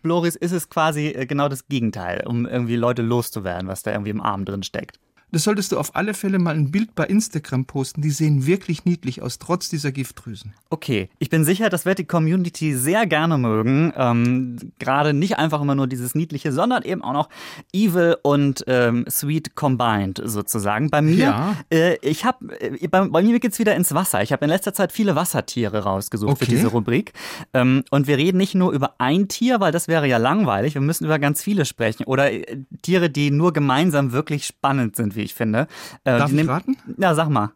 Plumploris 0.02 0.36
ist 0.36 0.52
es 0.52 0.68
quasi 0.68 1.08
äh, 1.08 1.26
genau 1.26 1.48
das 1.48 1.66
Gegenteil, 1.66 2.24
um 2.26 2.46
irgendwie 2.46 2.76
Leute 2.76 3.02
loszuwerden, 3.02 3.68
was 3.68 3.82
da 3.82 3.92
irgendwie 3.92 4.10
im 4.10 4.20
Arm 4.20 4.44
drin 4.44 4.62
steckt. 4.62 4.98
Das 5.30 5.44
solltest 5.44 5.72
du 5.72 5.78
auf 5.78 5.94
alle 5.96 6.14
Fälle 6.14 6.38
mal 6.38 6.54
ein 6.54 6.70
Bild 6.70 6.94
bei 6.94 7.04
Instagram 7.04 7.66
posten. 7.66 8.00
Die 8.02 8.10
sehen 8.10 8.46
wirklich 8.46 8.84
niedlich 8.84 9.20
aus, 9.22 9.38
trotz 9.38 9.68
dieser 9.68 9.92
Giftdrüsen. 9.92 10.54
Okay, 10.70 11.08
ich 11.18 11.28
bin 11.30 11.44
sicher, 11.44 11.68
das 11.68 11.84
wird 11.84 11.98
die 11.98 12.04
Community 12.04 12.74
sehr 12.74 13.06
gerne 13.06 13.36
mögen. 13.38 13.92
Ähm, 13.96 14.56
Gerade 14.78 15.12
nicht 15.14 15.38
einfach 15.38 15.60
immer 15.60 15.74
nur 15.74 15.86
dieses 15.86 16.14
Niedliche, 16.14 16.52
sondern 16.52 16.82
eben 16.82 17.02
auch 17.02 17.12
noch 17.12 17.28
Evil 17.72 18.16
und 18.22 18.64
ähm, 18.66 19.04
Sweet 19.08 19.54
combined 19.54 20.20
sozusagen. 20.24 20.88
Bei 20.90 21.02
mir, 21.02 21.16
Ja. 21.18 21.56
äh, 21.70 21.96
ich 22.02 22.24
habe, 22.24 22.58
äh, 22.60 22.88
bei, 22.88 23.06
bei 23.08 23.22
mir 23.22 23.38
geht's 23.40 23.58
wieder 23.58 23.74
ins 23.76 23.92
Wasser. 23.94 24.22
Ich 24.22 24.32
habe 24.32 24.44
in 24.44 24.50
letzter 24.50 24.72
Zeit 24.74 24.92
viele 24.92 25.14
Wassertiere 25.16 25.80
rausgesucht 25.84 26.38
für 26.38 26.44
Okay. 26.44 26.52
diese 26.54 26.68
Rubrik. 26.68 27.12
Ähm, 27.52 27.84
und 27.90 28.06
wir 28.06 28.16
reden 28.16 28.38
nicht 28.38 28.54
nur 28.54 28.72
über 28.72 28.94
ein 28.98 29.28
Tier, 29.28 29.60
weil 29.60 29.72
das 29.72 29.88
wäre 29.88 30.06
ja 30.08 30.16
langweilig. 30.16 30.74
Wir 30.74 30.80
müssen 30.80 31.04
über 31.04 31.18
ganz 31.18 31.42
viele 31.42 31.64
sprechen. 31.64 32.04
Oder 32.06 32.32
äh, 32.32 32.58
Tiere, 32.82 33.10
die 33.10 33.30
nur 33.30 33.52
gemeinsam 33.52 34.12
wirklich 34.12 34.46
spannend 34.46 34.96
sind, 34.96 35.16
wie 35.18 35.22
ich 35.22 35.34
finde. 35.34 35.66
Äh, 36.04 36.18
Darf 36.18 36.30
ich 36.30 36.36
nehm- 36.36 36.48
raten? 36.48 36.76
Ja, 36.96 37.14
sag 37.14 37.28
mal. 37.28 37.50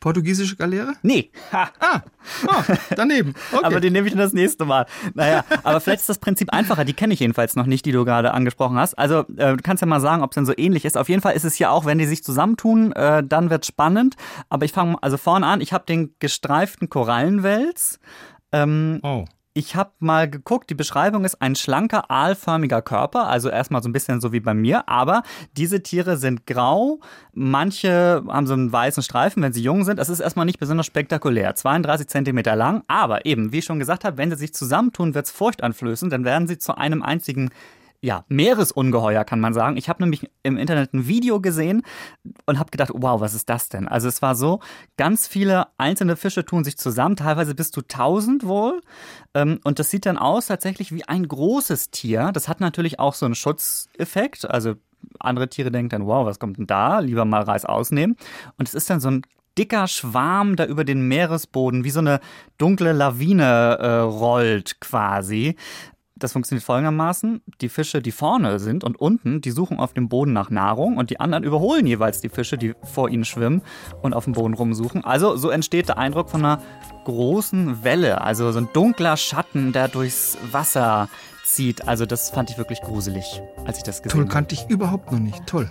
Portugiesische 0.00 0.56
Galeere? 0.56 0.94
Nee. 1.02 1.30
Ha. 1.52 1.68
Ah, 1.78 2.00
ah 2.48 2.64
daneben. 2.96 3.34
Okay. 3.52 3.64
Aber 3.64 3.80
die 3.80 3.90
nehme 3.90 4.06
ich 4.06 4.14
dann 4.14 4.22
das 4.22 4.32
nächste 4.32 4.64
Mal. 4.64 4.86
Naja, 5.14 5.44
aber 5.62 5.80
vielleicht 5.80 6.00
ist 6.00 6.08
das 6.08 6.18
Prinzip 6.18 6.52
einfacher. 6.52 6.86
Die 6.86 6.94
kenne 6.94 7.12
ich 7.12 7.20
jedenfalls 7.20 7.54
noch 7.54 7.66
nicht, 7.66 7.84
die 7.84 7.92
du 7.92 8.06
gerade 8.06 8.32
angesprochen 8.32 8.78
hast. 8.78 8.94
Also 8.98 9.20
äh, 9.36 9.56
du 9.56 9.58
kannst 9.62 9.82
ja 9.82 9.86
mal 9.86 10.00
sagen, 10.00 10.22
ob 10.22 10.30
es 10.30 10.36
denn 10.36 10.46
so 10.46 10.54
ähnlich 10.56 10.86
ist. 10.86 10.96
Auf 10.96 11.10
jeden 11.10 11.20
Fall 11.20 11.34
ist 11.34 11.44
es 11.44 11.58
ja 11.58 11.70
auch, 11.70 11.84
wenn 11.84 11.98
die 11.98 12.06
sich 12.06 12.24
zusammentun, 12.24 12.92
äh, 12.92 13.22
dann 13.22 13.50
wird 13.50 13.66
spannend. 13.66 14.16
Aber 14.48 14.64
ich 14.64 14.72
fange 14.72 14.96
also 15.02 15.18
vorne 15.18 15.46
an. 15.46 15.60
Ich 15.60 15.74
habe 15.74 15.84
den 15.84 16.14
gestreiften 16.18 16.88
Korallenwels. 16.88 18.00
Ähm, 18.52 19.00
oh. 19.02 19.26
Ich 19.52 19.74
habe 19.74 19.90
mal 19.98 20.30
geguckt, 20.30 20.70
die 20.70 20.74
Beschreibung 20.74 21.24
ist 21.24 21.42
ein 21.42 21.56
schlanker, 21.56 22.08
aalförmiger 22.10 22.82
Körper, 22.82 23.26
also 23.26 23.48
erstmal 23.48 23.82
so 23.82 23.88
ein 23.88 23.92
bisschen 23.92 24.20
so 24.20 24.32
wie 24.32 24.38
bei 24.38 24.54
mir, 24.54 24.88
aber 24.88 25.22
diese 25.56 25.82
Tiere 25.82 26.16
sind 26.16 26.46
grau, 26.46 27.00
manche 27.32 28.22
haben 28.28 28.46
so 28.46 28.54
einen 28.54 28.72
weißen 28.72 29.02
Streifen, 29.02 29.42
wenn 29.42 29.52
sie 29.52 29.62
jung 29.62 29.84
sind. 29.84 29.98
Das 29.98 30.08
ist 30.08 30.20
erstmal 30.20 30.46
nicht 30.46 30.60
besonders 30.60 30.86
spektakulär. 30.86 31.54
32 31.54 32.06
Zentimeter 32.06 32.54
lang, 32.54 32.84
aber 32.86 33.26
eben, 33.26 33.50
wie 33.50 33.58
ich 33.58 33.64
schon 33.64 33.80
gesagt 33.80 34.04
habe, 34.04 34.18
wenn 34.18 34.30
sie 34.30 34.36
sich 34.36 34.54
zusammentun, 34.54 35.14
wird's 35.14 35.32
furchteinflößend, 35.32 36.12
dann 36.12 36.24
werden 36.24 36.46
sie 36.46 36.58
zu 36.58 36.76
einem 36.76 37.02
einzigen 37.02 37.50
ja, 38.02 38.24
Meeresungeheuer 38.28 39.24
kann 39.24 39.40
man 39.40 39.52
sagen. 39.52 39.76
Ich 39.76 39.88
habe 39.88 40.02
nämlich 40.02 40.30
im 40.42 40.56
Internet 40.56 40.94
ein 40.94 41.06
Video 41.06 41.40
gesehen 41.40 41.82
und 42.46 42.58
habe 42.58 42.70
gedacht, 42.70 42.90
wow, 42.94 43.20
was 43.20 43.34
ist 43.34 43.50
das 43.50 43.68
denn? 43.68 43.86
Also 43.88 44.08
es 44.08 44.22
war 44.22 44.34
so, 44.34 44.60
ganz 44.96 45.26
viele 45.26 45.66
einzelne 45.76 46.16
Fische 46.16 46.44
tun 46.44 46.64
sich 46.64 46.78
zusammen, 46.78 47.16
teilweise 47.16 47.54
bis 47.54 47.70
zu 47.70 47.82
1000 47.82 48.46
wohl. 48.46 48.80
Ähm, 49.34 49.60
Und 49.64 49.78
das 49.78 49.90
sieht 49.90 50.06
dann 50.06 50.16
aus 50.16 50.46
tatsächlich 50.46 50.92
wie 50.92 51.04
ein 51.04 51.28
großes 51.28 51.90
Tier. 51.90 52.30
Das 52.32 52.48
hat 52.48 52.60
natürlich 52.60 52.98
auch 52.98 53.14
so 53.14 53.26
einen 53.26 53.34
Schutzeffekt. 53.34 54.50
Also 54.50 54.74
andere 55.18 55.48
Tiere 55.48 55.70
denken 55.70 55.90
dann, 55.90 56.06
wow, 56.06 56.24
was 56.24 56.38
kommt 56.38 56.56
denn 56.56 56.66
da? 56.66 57.00
Lieber 57.00 57.26
mal 57.26 57.42
Reis 57.42 57.66
ausnehmen. 57.66 58.16
Und 58.56 58.66
es 58.66 58.74
ist 58.74 58.88
dann 58.88 59.00
so 59.00 59.10
ein 59.10 59.22
dicker 59.58 59.88
Schwarm, 59.88 60.56
der 60.56 60.68
über 60.68 60.84
den 60.84 61.06
Meeresboden 61.06 61.84
wie 61.84 61.90
so 61.90 62.00
eine 62.00 62.20
dunkle 62.56 62.92
Lawine 62.92 63.78
äh, 63.78 63.96
rollt 63.98 64.80
quasi. 64.80 65.56
Das 66.20 66.32
funktioniert 66.32 66.64
folgendermaßen. 66.64 67.40
Die 67.60 67.68
Fische, 67.68 68.00
die 68.02 68.12
vorne 68.12 68.58
sind 68.58 68.84
und 68.84 69.00
unten, 69.00 69.40
die 69.40 69.50
suchen 69.50 69.78
auf 69.78 69.94
dem 69.94 70.08
Boden 70.08 70.32
nach 70.32 70.50
Nahrung 70.50 70.98
und 70.98 71.10
die 71.10 71.18
anderen 71.18 71.44
überholen 71.44 71.86
jeweils 71.86 72.20
die 72.20 72.28
Fische, 72.28 72.58
die 72.58 72.74
vor 72.84 73.08
ihnen 73.08 73.24
schwimmen 73.24 73.62
und 74.02 74.12
auf 74.14 74.24
dem 74.24 74.34
Boden 74.34 74.54
rumsuchen. 74.54 75.02
Also 75.04 75.36
so 75.36 75.48
entsteht 75.50 75.88
der 75.88 75.98
Eindruck 75.98 76.28
von 76.30 76.44
einer 76.44 76.60
großen 77.04 77.82
Welle, 77.82 78.20
also 78.20 78.52
so 78.52 78.58
ein 78.58 78.68
dunkler 78.72 79.16
Schatten, 79.16 79.72
der 79.72 79.88
durchs 79.88 80.36
Wasser 80.52 81.08
zieht. 81.44 81.88
Also 81.88 82.04
das 82.06 82.30
fand 82.30 82.50
ich 82.50 82.58
wirklich 82.58 82.82
gruselig, 82.82 83.40
als 83.64 83.78
ich 83.78 83.82
das 83.84 84.02
gesehen 84.02 84.12
Toll, 84.12 84.24
habe. 84.24 84.32
kannte 84.32 84.54
ich 84.54 84.68
überhaupt 84.68 85.10
noch 85.10 85.18
nicht. 85.18 85.46
Toll. 85.46 85.70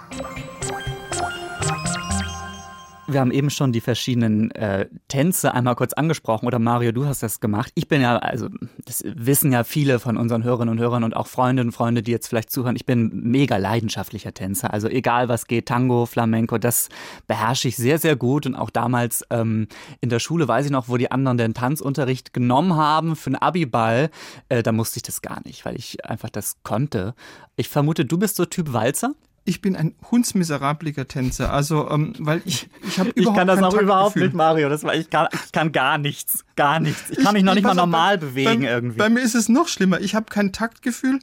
Wir 3.11 3.21
haben 3.21 3.31
eben 3.31 3.49
schon 3.49 3.71
die 3.71 3.81
verschiedenen 3.81 4.51
äh, 4.51 4.87
Tänze 5.07 5.53
einmal 5.53 5.75
kurz 5.75 5.93
angesprochen. 5.93 6.45
Oder 6.45 6.59
Mario, 6.59 6.91
du 6.91 7.05
hast 7.05 7.23
das 7.23 7.39
gemacht. 7.39 7.71
Ich 7.73 7.87
bin 7.87 8.01
ja, 8.01 8.17
also 8.17 8.49
das 8.85 9.03
wissen 9.03 9.51
ja 9.51 9.63
viele 9.63 9.99
von 9.99 10.15
unseren 10.15 10.43
Hörerinnen 10.43 10.73
und 10.73 10.79
Hörern 10.79 11.03
und 11.03 11.15
auch 11.15 11.27
Freundinnen 11.27 11.69
und 11.69 11.73
Freunde, 11.73 12.03
die 12.03 12.11
jetzt 12.11 12.27
vielleicht 12.27 12.51
zuhören. 12.51 12.75
Ich 12.75 12.85
bin 12.85 13.09
mega 13.13 13.57
leidenschaftlicher 13.57 14.33
Tänzer. 14.33 14.71
Also 14.71 14.87
egal 14.87 15.27
was 15.27 15.47
geht, 15.47 15.67
Tango, 15.67 16.05
Flamenco, 16.05 16.59
das 16.59 16.89
beherrsche 17.25 17.67
ich 17.67 17.77
sehr, 17.77 17.97
sehr 17.97 18.15
gut. 18.15 18.45
Und 18.45 18.55
auch 18.55 18.69
damals 18.69 19.25
ähm, 19.31 19.67
in 20.01 20.09
der 20.09 20.19
Schule 20.19 20.47
weiß 20.47 20.65
ich 20.65 20.71
noch, 20.71 20.87
wo 20.87 20.97
die 20.97 21.11
anderen 21.11 21.37
den 21.39 21.53
Tanzunterricht 21.55 22.33
genommen 22.33 22.75
haben 22.75 23.15
für 23.15 23.27
einen 23.27 23.35
Abiball. 23.37 24.11
Äh, 24.49 24.61
da 24.61 24.71
musste 24.71 24.97
ich 24.97 25.03
das 25.03 25.21
gar 25.21 25.41
nicht, 25.45 25.65
weil 25.65 25.75
ich 25.75 26.05
einfach 26.05 26.29
das 26.29 26.57
konnte. 26.63 27.15
Ich 27.55 27.69
vermute, 27.69 28.05
du 28.05 28.19
bist 28.19 28.35
so 28.35 28.45
Typ 28.45 28.71
Walzer? 28.73 29.13
Ich 29.49 29.61
bin 29.61 29.75
ein 29.75 29.95
hundsmiserabliger 30.11 31.07
Tänzer, 31.07 31.51
also 31.51 31.89
ähm, 31.89 32.13
weil 32.19 32.43
ich 32.45 32.69
ich 32.87 32.99
habe 32.99 33.09
Ich 33.09 33.23
überhaupt 33.23 33.37
kann 33.39 33.47
das 33.47 33.63
auch 33.63 33.73
überhaupt 33.73 34.15
nicht, 34.15 34.35
Mario. 34.35 34.69
Das 34.69 34.83
war, 34.83 34.93
ich, 34.93 35.09
kann, 35.09 35.27
ich 35.33 35.51
kann 35.51 35.71
gar 35.71 35.97
nichts. 35.97 36.45
Gar 36.55 36.79
nichts. 36.79 37.09
Ich 37.09 37.17
kann 37.17 37.33
mich 37.33 37.43
noch 37.43 37.55
nicht 37.55 37.63
mal 37.63 37.73
normal 37.73 38.19
bei, 38.19 38.27
bewegen 38.27 38.61
bei, 38.61 38.67
irgendwie. 38.67 38.97
Bei 38.97 39.09
mir 39.09 39.21
ist 39.21 39.33
es 39.33 39.49
noch 39.49 39.67
schlimmer. 39.67 40.01
Ich 40.01 40.13
habe 40.13 40.27
kein 40.29 40.53
Taktgefühl 40.53 41.19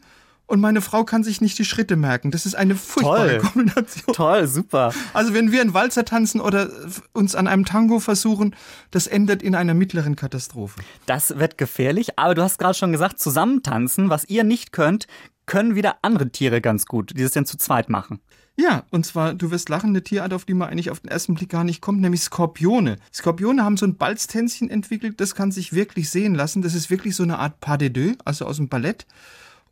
und 0.46 0.60
meine 0.60 0.80
Frau 0.80 1.04
kann 1.04 1.22
sich 1.22 1.40
nicht 1.40 1.56
die 1.58 1.64
Schritte 1.64 1.94
merken. 1.94 2.32
Das 2.32 2.46
ist 2.46 2.56
eine 2.56 2.74
furchtbare 2.74 3.38
Toll. 3.38 3.50
Kombination. 3.52 4.14
Toll, 4.14 4.46
super. 4.48 4.92
Also 5.12 5.32
wenn 5.32 5.52
wir 5.52 5.60
einen 5.60 5.72
Walzer 5.72 6.04
tanzen 6.04 6.40
oder 6.40 6.68
uns 7.12 7.36
an 7.36 7.46
einem 7.46 7.64
Tango 7.64 8.00
versuchen, 8.00 8.56
das 8.90 9.06
endet 9.06 9.40
in 9.40 9.54
einer 9.54 9.74
mittleren 9.74 10.16
Katastrophe. 10.16 10.80
Das 11.06 11.38
wird 11.38 11.58
gefährlich. 11.58 12.18
Aber 12.18 12.34
du 12.34 12.42
hast 12.42 12.58
gerade 12.58 12.74
schon 12.74 12.90
gesagt, 12.90 13.20
zusammentanzen, 13.20 14.10
was 14.10 14.24
ihr 14.24 14.42
nicht 14.42 14.72
könnt, 14.72 15.06
können 15.46 15.74
wieder 15.74 15.98
andere 16.02 16.30
Tiere 16.30 16.60
ganz 16.60 16.86
gut, 16.86 17.12
die 17.16 17.22
es 17.22 17.32
denn 17.32 17.46
zu 17.46 17.56
zweit 17.56 17.88
machen. 17.88 18.20
Ja, 18.58 18.84
und 18.90 19.04
zwar, 19.04 19.34
du 19.34 19.50
wirst 19.50 19.68
lachen, 19.68 19.90
eine 19.90 20.02
Tierart, 20.02 20.32
auf 20.32 20.46
die 20.46 20.54
man 20.54 20.70
eigentlich 20.70 20.90
auf 20.90 21.00
den 21.00 21.10
ersten 21.10 21.34
Blick 21.34 21.50
gar 21.50 21.62
nicht 21.62 21.82
kommt, 21.82 22.00
nämlich 22.00 22.22
Skorpione. 22.22 22.96
Skorpione 23.12 23.62
haben 23.62 23.76
so 23.76 23.86
ein 23.86 23.96
Balztänzchen 23.96 24.70
entwickelt, 24.70 25.20
das 25.20 25.34
kann 25.34 25.52
sich 25.52 25.74
wirklich 25.74 26.08
sehen 26.08 26.34
lassen. 26.34 26.62
Das 26.62 26.74
ist 26.74 26.90
wirklich 26.90 27.14
so 27.14 27.22
eine 27.22 27.38
Art 27.38 27.60
Pas 27.60 27.76
de 27.76 27.90
deux, 27.90 28.16
also 28.24 28.46
aus 28.46 28.56
dem 28.56 28.68
Ballett. 28.68 29.06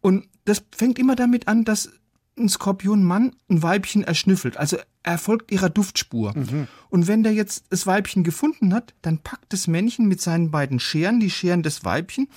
Und 0.02 0.28
das 0.44 0.62
fängt 0.76 0.98
immer 0.98 1.16
damit 1.16 1.48
an, 1.48 1.64
dass 1.64 1.90
ein 2.38 2.48
Skorpionmann 2.48 3.36
ein 3.48 3.62
Weibchen 3.62 4.02
erschnüffelt. 4.02 4.56
Also 4.56 4.76
er 5.02 5.18
folgt 5.18 5.52
ihrer 5.52 5.68
Duftspur. 5.68 6.34
Und 6.90 7.06
wenn 7.06 7.22
der 7.22 7.32
jetzt 7.32 7.66
das 7.70 7.86
Weibchen 7.86 8.24
gefunden 8.24 8.74
hat, 8.74 8.94
dann 9.02 9.18
packt 9.18 9.52
das 9.52 9.66
Männchen 9.66 10.06
mit 10.06 10.20
seinen 10.20 10.50
beiden 10.50 10.80
Scheren 10.80 11.20
die 11.20 11.30
Scheren 11.30 11.62
des 11.62 11.84
Weibchen 11.84 12.28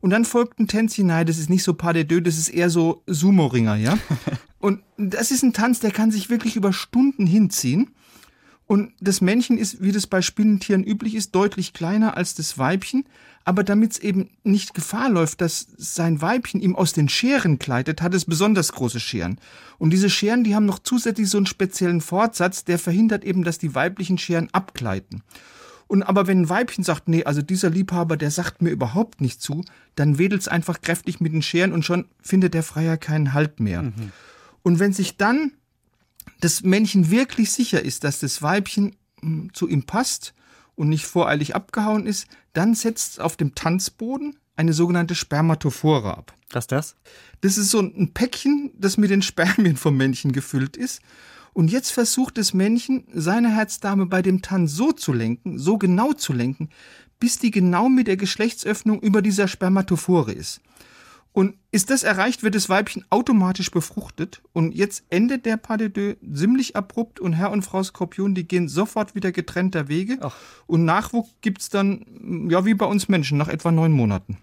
und 0.00 0.10
dann 0.10 0.24
folgt 0.24 0.58
ein 0.58 0.68
Tänzchen. 0.68 1.06
Nein, 1.06 1.26
das 1.26 1.38
ist 1.38 1.50
nicht 1.50 1.62
so 1.62 1.74
Pas 1.74 1.94
de 1.94 2.04
deux, 2.04 2.22
das 2.22 2.36
ist 2.36 2.48
eher 2.48 2.70
so 2.70 3.02
Sumo-Ringer, 3.06 3.76
ja? 3.76 3.98
und 4.58 4.82
das 4.96 5.30
ist 5.30 5.42
ein 5.42 5.52
Tanz, 5.52 5.80
der 5.80 5.90
kann 5.90 6.10
sich 6.10 6.30
wirklich 6.30 6.56
über 6.56 6.72
Stunden 6.72 7.26
hinziehen. 7.26 7.94
Und 8.66 8.92
das 9.00 9.20
Männchen 9.20 9.58
ist, 9.58 9.80
wie 9.80 9.92
das 9.92 10.08
bei 10.08 10.22
Spinnentieren 10.22 10.82
üblich 10.82 11.14
ist, 11.14 11.34
deutlich 11.34 11.72
kleiner 11.72 12.16
als 12.16 12.34
das 12.34 12.58
Weibchen. 12.58 13.04
Aber 13.44 13.62
damit 13.62 13.92
es 13.92 13.98
eben 13.98 14.30
nicht 14.42 14.74
Gefahr 14.74 15.08
läuft, 15.08 15.40
dass 15.40 15.68
sein 15.76 16.20
Weibchen 16.20 16.60
ihm 16.60 16.74
aus 16.74 16.92
den 16.92 17.08
Scheren 17.08 17.60
gleitet, 17.60 18.02
hat 18.02 18.12
es 18.12 18.24
besonders 18.24 18.72
große 18.72 18.98
Scheren. 18.98 19.38
Und 19.78 19.90
diese 19.90 20.10
Scheren, 20.10 20.42
die 20.42 20.56
haben 20.56 20.66
noch 20.66 20.80
zusätzlich 20.80 21.30
so 21.30 21.36
einen 21.36 21.46
speziellen 21.46 22.00
Fortsatz, 22.00 22.64
der 22.64 22.80
verhindert 22.80 23.24
eben, 23.24 23.44
dass 23.44 23.58
die 23.58 23.76
weiblichen 23.76 24.18
Scheren 24.18 24.48
abgleiten. 24.50 25.22
Und 25.86 26.02
aber 26.02 26.26
wenn 26.26 26.42
ein 26.42 26.48
Weibchen 26.48 26.82
sagt, 26.82 27.06
nee, 27.06 27.22
also 27.22 27.42
dieser 27.42 27.70
Liebhaber, 27.70 28.16
der 28.16 28.32
sagt 28.32 28.62
mir 28.62 28.70
überhaupt 28.70 29.20
nicht 29.20 29.40
zu, 29.40 29.64
dann 29.94 30.18
wedelt's 30.18 30.48
einfach 30.48 30.80
kräftig 30.80 31.20
mit 31.20 31.32
den 31.32 31.42
Scheren 31.42 31.72
und 31.72 31.84
schon 31.84 32.06
findet 32.20 32.54
der 32.54 32.64
Freier 32.64 32.96
keinen 32.96 33.32
Halt 33.32 33.60
mehr. 33.60 33.92
Und 34.64 34.80
wenn 34.80 34.92
sich 34.92 35.16
dann 35.16 35.52
das 36.40 36.62
Männchen 36.62 37.10
wirklich 37.10 37.50
sicher 37.50 37.82
ist, 37.82 38.04
dass 38.04 38.20
das 38.20 38.42
Weibchen 38.42 38.96
mm, 39.20 39.48
zu 39.52 39.68
ihm 39.68 39.84
passt 39.84 40.34
und 40.74 40.88
nicht 40.88 41.06
voreilig 41.06 41.54
abgehauen 41.54 42.06
ist, 42.06 42.26
dann 42.52 42.74
setzt 42.74 43.12
es 43.12 43.18
auf 43.18 43.36
dem 43.36 43.54
Tanzboden 43.54 44.36
eine 44.56 44.72
sogenannte 44.72 45.14
Spermatophore 45.14 46.16
ab. 46.16 46.34
Was 46.50 46.64
ist 46.64 46.72
das? 46.72 46.96
Das 47.40 47.58
ist 47.58 47.70
so 47.70 47.80
ein 47.80 48.12
Päckchen, 48.14 48.70
das 48.78 48.96
mit 48.96 49.10
den 49.10 49.22
Spermien 49.22 49.76
vom 49.76 49.96
Männchen 49.96 50.32
gefüllt 50.32 50.76
ist. 50.76 51.00
Und 51.52 51.70
jetzt 51.70 51.90
versucht 51.90 52.36
das 52.36 52.52
Männchen, 52.52 53.04
seine 53.12 53.54
Herzdame 53.54 54.06
bei 54.06 54.20
dem 54.20 54.42
Tanz 54.42 54.72
so 54.72 54.92
zu 54.92 55.12
lenken, 55.12 55.58
so 55.58 55.78
genau 55.78 56.12
zu 56.12 56.32
lenken, 56.32 56.68
bis 57.18 57.38
die 57.38 57.50
genau 57.50 57.88
mit 57.88 58.08
der 58.08 58.18
Geschlechtsöffnung 58.18 59.00
über 59.00 59.22
dieser 59.22 59.48
Spermatophore 59.48 60.32
ist. 60.32 60.60
Und 61.36 61.58
ist 61.70 61.90
das 61.90 62.02
erreicht, 62.02 62.42
wird 62.42 62.54
das 62.54 62.70
Weibchen 62.70 63.04
automatisch 63.10 63.70
befruchtet. 63.70 64.40
Und 64.54 64.74
jetzt 64.74 65.04
endet 65.10 65.44
der 65.44 65.58
Pas 65.58 65.76
de 65.76 65.90
deux 65.90 66.16
ziemlich 66.32 66.76
abrupt 66.76 67.20
und 67.20 67.34
Herr 67.34 67.50
und 67.50 67.60
Frau 67.60 67.82
Skorpion, 67.82 68.34
die 68.34 68.48
gehen 68.48 68.68
sofort 68.68 69.14
wieder 69.14 69.32
getrennter 69.32 69.88
Wege. 69.88 70.16
Ach. 70.22 70.34
Und 70.66 70.86
Nachwuchs 70.86 71.28
gibt's 71.42 71.68
dann, 71.68 72.48
ja, 72.48 72.64
wie 72.64 72.72
bei 72.72 72.86
uns 72.86 73.10
Menschen, 73.10 73.36
nach 73.36 73.48
etwa 73.48 73.70
neun 73.70 73.92
Monaten. 73.92 74.38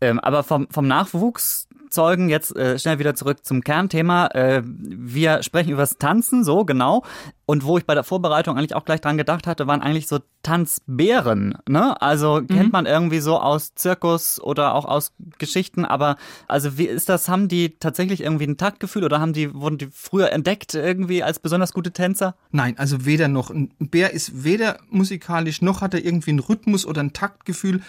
Ähm, 0.00 0.20
aber 0.20 0.44
vom, 0.44 0.68
vom 0.70 0.86
Nachwuchs 0.86 1.66
Zeugen, 1.90 2.28
jetzt 2.28 2.54
äh, 2.56 2.78
schnell 2.78 2.98
wieder 2.98 3.14
zurück 3.14 3.44
zum 3.44 3.62
Kernthema. 3.62 4.26
Äh, 4.28 4.62
wir 4.64 5.42
sprechen 5.42 5.70
über 5.70 5.82
das 5.82 5.98
Tanzen, 5.98 6.44
so 6.44 6.64
genau. 6.64 7.04
Und 7.46 7.64
wo 7.64 7.78
ich 7.78 7.86
bei 7.86 7.94
der 7.94 8.04
Vorbereitung 8.04 8.58
eigentlich 8.58 8.74
auch 8.74 8.84
gleich 8.84 9.00
dran 9.00 9.16
gedacht 9.16 9.46
hatte, 9.46 9.66
waren 9.66 9.80
eigentlich 9.80 10.06
so 10.06 10.18
Tanzbären. 10.42 11.56
Ne? 11.66 12.00
Also 12.00 12.42
mhm. 12.42 12.46
kennt 12.46 12.72
man 12.72 12.84
irgendwie 12.84 13.20
so 13.20 13.38
aus 13.40 13.74
Zirkus 13.74 14.38
oder 14.38 14.74
auch 14.74 14.84
aus 14.84 15.12
Geschichten. 15.38 15.86
Aber 15.86 16.16
also 16.46 16.76
wie 16.76 16.86
ist 16.86 17.08
das? 17.08 17.28
Haben 17.28 17.48
die 17.48 17.78
tatsächlich 17.78 18.20
irgendwie 18.20 18.46
ein 18.46 18.58
Taktgefühl 18.58 19.04
oder 19.04 19.20
haben 19.20 19.32
die 19.32 19.54
wurden 19.54 19.78
die 19.78 19.88
früher 19.90 20.30
entdeckt 20.30 20.74
irgendwie 20.74 21.22
als 21.22 21.38
besonders 21.38 21.72
gute 21.72 21.92
Tänzer? 21.92 22.34
Nein, 22.50 22.78
also 22.78 23.06
weder 23.06 23.28
noch. 23.28 23.50
Ein 23.50 23.70
Bär 23.78 24.12
ist 24.12 24.44
weder 24.44 24.78
musikalisch 24.90 25.62
noch 25.62 25.80
hat 25.80 25.94
er 25.94 26.04
irgendwie 26.04 26.30
einen 26.30 26.40
Rhythmus 26.40 26.84
oder 26.84 27.02
ein 27.02 27.14
Taktgefühl. 27.14 27.80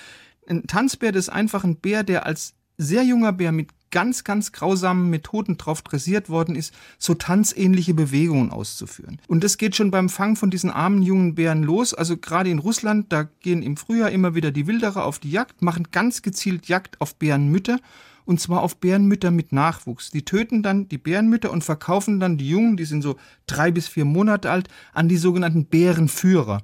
Ein 0.48 0.68
Tanzbär 0.68 1.12
das 1.12 1.26
ist 1.26 1.30
einfach 1.30 1.64
ein 1.66 1.76
Bär, 1.76 2.04
der 2.04 2.26
als 2.26 2.54
sehr 2.78 3.04
junger 3.04 3.34
Bär 3.34 3.52
mit 3.52 3.70
ganz, 3.92 4.24
ganz 4.24 4.52
grausamen 4.52 5.10
Methoden 5.10 5.58
drauf 5.58 5.82
dressiert 5.82 6.30
worden 6.30 6.56
ist, 6.56 6.74
so 6.98 7.14
tanzähnliche 7.14 7.94
Bewegungen 7.94 8.52
auszuführen. 8.52 9.22
Und 9.28 9.44
das 9.44 9.58
geht 9.58 9.76
schon 9.76 9.92
beim 9.92 10.10
Fang 10.10 10.36
von 10.36 10.50
diesen 10.50 10.70
armen 10.70 11.02
jungen 11.02 11.36
Bären 11.36 11.64
los. 11.64 11.94
Also 11.94 12.18
gerade 12.18 12.50
in 12.50 12.60
Russland, 12.60 13.12
da 13.12 13.24
gehen 13.42 13.62
im 13.62 13.78
Frühjahr 13.78 14.12
immer 14.12 14.36
wieder 14.36 14.52
die 14.52 14.68
Wilderer 14.68 15.06
auf 15.06 15.20
die 15.20 15.32
Jagd, 15.32 15.62
machen 15.62 15.88
ganz 15.92 16.22
gezielt 16.22 16.68
Jagd 16.68 17.00
auf 17.02 17.16
Bärenmütter 17.16 17.80
und 18.30 18.40
zwar 18.40 18.62
auf 18.62 18.78
Bärenmütter 18.78 19.32
mit 19.32 19.52
Nachwuchs. 19.54 20.12
Die 20.12 20.24
töten 20.24 20.62
dann 20.62 20.88
die 20.88 21.00
Bärenmütter 21.00 21.52
und 21.52 21.64
verkaufen 21.64 22.20
dann 22.20 22.38
die 22.38 22.48
Jungen, 22.48 22.78
die 22.78 22.86
sind 22.86 23.02
so 23.02 23.16
drei 23.48 23.72
bis 23.72 23.88
vier 23.88 24.06
Monate 24.06 24.52
alt, 24.52 24.68
an 24.94 25.10
die 25.10 25.18
sogenannten 25.18 25.66
Bärenführer. 25.66 26.62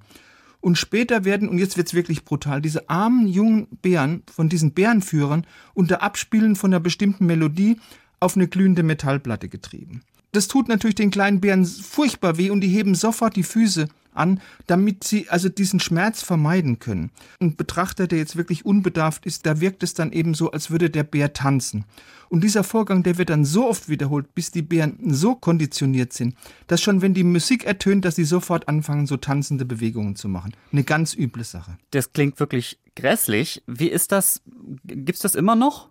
Und 0.66 0.80
später 0.80 1.26
werden, 1.26 1.48
und 1.48 1.60
jetzt 1.60 1.78
wird's 1.78 1.94
wirklich 1.94 2.26
brutal, 2.26 2.60
diese 2.60 2.90
armen 2.90 3.28
jungen 3.28 3.68
Bären 3.84 4.24
von 4.26 4.50
diesen 4.50 4.72
Bärenführern 4.72 5.46
unter 5.76 6.02
Abspielen 6.02 6.56
von 6.56 6.74
einer 6.74 6.80
bestimmten 6.80 7.28
Melodie 7.28 7.78
auf 8.20 8.36
eine 8.36 8.48
glühende 8.48 8.82
Metallplatte 8.82 9.48
getrieben. 9.48 10.02
Das 10.32 10.48
tut 10.48 10.68
natürlich 10.68 10.96
den 10.96 11.12
kleinen 11.12 11.40
Bären 11.40 11.68
furchtbar 11.68 12.40
weh 12.40 12.50
und 12.50 12.62
die 12.62 12.68
heben 12.68 12.96
sofort 12.96 13.36
die 13.36 13.44
Füße 13.44 13.90
an, 14.16 14.42
damit 14.68 15.04
sie 15.04 15.30
also 15.30 15.50
diesen 15.50 15.80
Schmerz 15.80 16.22
vermeiden 16.22 16.80
können. 16.80 17.12
Ein 17.40 17.56
Betrachter, 17.56 18.08
der 18.08 18.18
jetzt 18.18 18.36
wirklich 18.36 18.66
unbedarft 18.66 19.26
ist, 19.26 19.46
da 19.46 19.60
wirkt 19.62 19.84
es 19.84 19.94
dann 19.94 20.12
eben 20.12 20.34
so, 20.34 20.52
als 20.52 20.72
würde 20.72 20.90
der 20.90 21.04
Bär 21.04 21.34
tanzen. 21.34 21.86
Und 22.30 22.44
dieser 22.44 22.64
Vorgang, 22.64 23.04
der 23.04 23.18
wird 23.18 23.30
dann 23.30 23.46
so 23.46 23.68
oft 23.68 23.88
wiederholt, 23.88 24.34
bis 24.34 24.52
die 24.52 24.62
Bären 24.62 24.98
so 25.14 25.36
konditioniert 25.36 26.14
sind, 26.14 26.36
dass 26.68 26.82
schon 26.82 27.02
wenn 27.02 27.14
die 27.14 27.24
Musik 27.24 27.66
ertönt, 27.66 28.06
dass 28.06 28.16
sie 28.16 28.26
sofort 28.26 28.68
anfangen, 28.68 29.08
so 29.08 29.18
tanzende 29.18 29.66
Bewegungen 29.66 30.16
zu 30.16 30.28
machen. 30.28 30.54
Eine 30.72 30.84
ganz 30.84 31.14
üble 31.14 31.44
Sache. 31.44 31.78
Das 31.92 32.14
klingt 32.14 32.40
wirklich 32.40 32.80
grässlich. 32.96 33.64
Wie 33.68 33.90
ist 33.90 34.12
das? 34.12 34.42
Gibt's 34.86 35.22
das 35.22 35.36
immer 35.36 35.56
noch? 35.56 35.90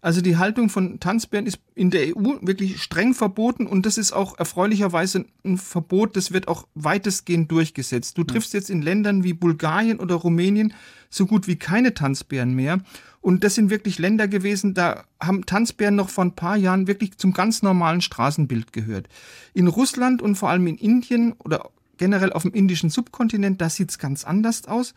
Also 0.00 0.20
die 0.20 0.36
Haltung 0.36 0.68
von 0.68 1.00
Tanzbären 1.00 1.46
ist 1.46 1.58
in 1.74 1.90
der 1.90 2.16
EU 2.16 2.36
wirklich 2.40 2.80
streng 2.80 3.14
verboten 3.14 3.66
und 3.66 3.84
das 3.84 3.98
ist 3.98 4.12
auch 4.12 4.38
erfreulicherweise 4.38 5.24
ein 5.44 5.58
Verbot, 5.58 6.16
das 6.16 6.32
wird 6.32 6.46
auch 6.46 6.68
weitestgehend 6.74 7.50
durchgesetzt. 7.50 8.16
Du 8.16 8.22
triffst 8.22 8.54
jetzt 8.54 8.70
in 8.70 8.80
Ländern 8.80 9.24
wie 9.24 9.32
Bulgarien 9.32 9.98
oder 9.98 10.14
Rumänien 10.14 10.72
so 11.10 11.26
gut 11.26 11.48
wie 11.48 11.56
keine 11.56 11.94
Tanzbären 11.94 12.54
mehr 12.54 12.78
und 13.20 13.42
das 13.42 13.56
sind 13.56 13.70
wirklich 13.70 13.98
Länder 13.98 14.28
gewesen, 14.28 14.74
da 14.74 15.04
haben 15.20 15.44
Tanzbären 15.44 15.96
noch 15.96 16.10
vor 16.10 16.24
ein 16.24 16.36
paar 16.36 16.56
Jahren 16.56 16.86
wirklich 16.86 17.18
zum 17.18 17.32
ganz 17.32 17.62
normalen 17.62 18.00
Straßenbild 18.00 18.72
gehört. 18.72 19.08
In 19.52 19.66
Russland 19.66 20.22
und 20.22 20.36
vor 20.36 20.50
allem 20.50 20.68
in 20.68 20.76
Indien 20.76 21.32
oder 21.32 21.70
generell 21.98 22.32
auf 22.32 22.42
dem 22.42 22.52
indischen 22.52 22.90
Subkontinent, 22.90 23.60
da 23.60 23.68
sieht's 23.68 23.98
ganz 23.98 24.24
anders 24.24 24.66
aus. 24.66 24.94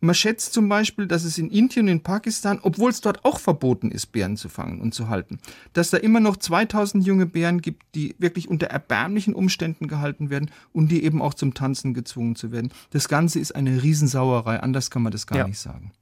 Man 0.00 0.14
schätzt 0.14 0.52
zum 0.52 0.68
Beispiel, 0.68 1.06
dass 1.06 1.24
es 1.24 1.38
in 1.38 1.50
Indien 1.50 1.86
und 1.86 1.92
in 1.92 2.02
Pakistan, 2.02 2.58
obwohl 2.62 2.90
es 2.90 3.00
dort 3.00 3.24
auch 3.24 3.38
verboten 3.38 3.90
ist, 3.90 4.06
Bären 4.06 4.36
zu 4.36 4.48
fangen 4.48 4.80
und 4.80 4.94
zu 4.94 5.08
halten, 5.08 5.38
dass 5.72 5.90
da 5.90 5.96
immer 5.96 6.20
noch 6.20 6.36
2000 6.36 7.06
junge 7.06 7.26
Bären 7.26 7.60
gibt, 7.60 7.82
die 7.94 8.14
wirklich 8.18 8.48
unter 8.48 8.66
erbärmlichen 8.66 9.34
Umständen 9.34 9.88
gehalten 9.88 10.28
werden 10.28 10.50
und 10.72 10.88
die 10.88 11.04
eben 11.04 11.22
auch 11.22 11.34
zum 11.34 11.54
Tanzen 11.54 11.94
gezwungen 11.94 12.34
zu 12.34 12.50
werden. 12.50 12.72
Das 12.90 13.08
Ganze 13.08 13.38
ist 13.38 13.54
eine 13.54 13.82
Riesensauerei, 13.82 14.60
anders 14.60 14.90
kann 14.90 15.02
man 15.02 15.12
das 15.12 15.26
gar 15.26 15.38
ja. 15.38 15.46
nicht 15.46 15.58
sagen. 15.58 15.92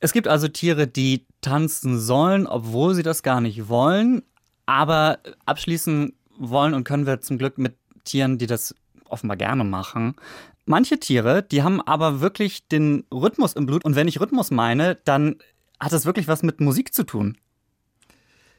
Es 0.00 0.12
gibt 0.12 0.28
also 0.28 0.48
Tiere, 0.48 0.86
die 0.86 1.26
tanzen 1.42 1.98
sollen, 1.98 2.46
obwohl 2.46 2.94
sie 2.94 3.02
das 3.02 3.22
gar 3.22 3.40
nicht 3.40 3.68
wollen. 3.68 4.22
Aber 4.64 5.18
abschließen 5.46 6.14
wollen 6.38 6.74
und 6.74 6.84
können 6.84 7.06
wir 7.06 7.20
zum 7.20 7.38
Glück 7.38 7.58
mit 7.58 7.74
Tieren, 8.04 8.38
die 8.38 8.46
das 8.46 8.74
offenbar 9.10 9.36
gerne 9.36 9.64
machen. 9.64 10.14
Manche 10.66 11.00
Tiere, 11.00 11.42
die 11.42 11.62
haben 11.62 11.80
aber 11.80 12.20
wirklich 12.20 12.68
den 12.68 13.04
Rhythmus 13.12 13.54
im 13.54 13.66
Blut. 13.66 13.84
Und 13.84 13.96
wenn 13.96 14.08
ich 14.08 14.20
Rhythmus 14.20 14.50
meine, 14.50 14.96
dann 15.04 15.36
hat 15.78 15.92
das 15.92 16.06
wirklich 16.06 16.28
was 16.28 16.42
mit 16.42 16.60
Musik 16.60 16.94
zu 16.94 17.04
tun. 17.04 17.36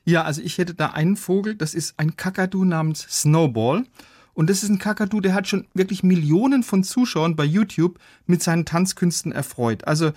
Ja, 0.03 0.23
also 0.23 0.41
ich 0.41 0.57
hätte 0.57 0.73
da 0.73 0.87
einen 0.87 1.15
Vogel, 1.15 1.55
das 1.55 1.73
ist 1.73 1.99
ein 1.99 2.15
Kakadu 2.15 2.65
namens 2.65 3.01
Snowball. 3.09 3.85
Und 4.33 4.49
das 4.49 4.63
ist 4.63 4.69
ein 4.69 4.79
Kakadu, 4.79 5.19
der 5.19 5.33
hat 5.33 5.47
schon 5.47 5.67
wirklich 5.73 6.03
Millionen 6.03 6.63
von 6.63 6.83
Zuschauern 6.83 7.35
bei 7.35 7.43
YouTube 7.43 7.99
mit 8.25 8.41
seinen 8.41 8.65
Tanzkünsten 8.65 9.31
erfreut. 9.31 9.85
Also 9.85 10.11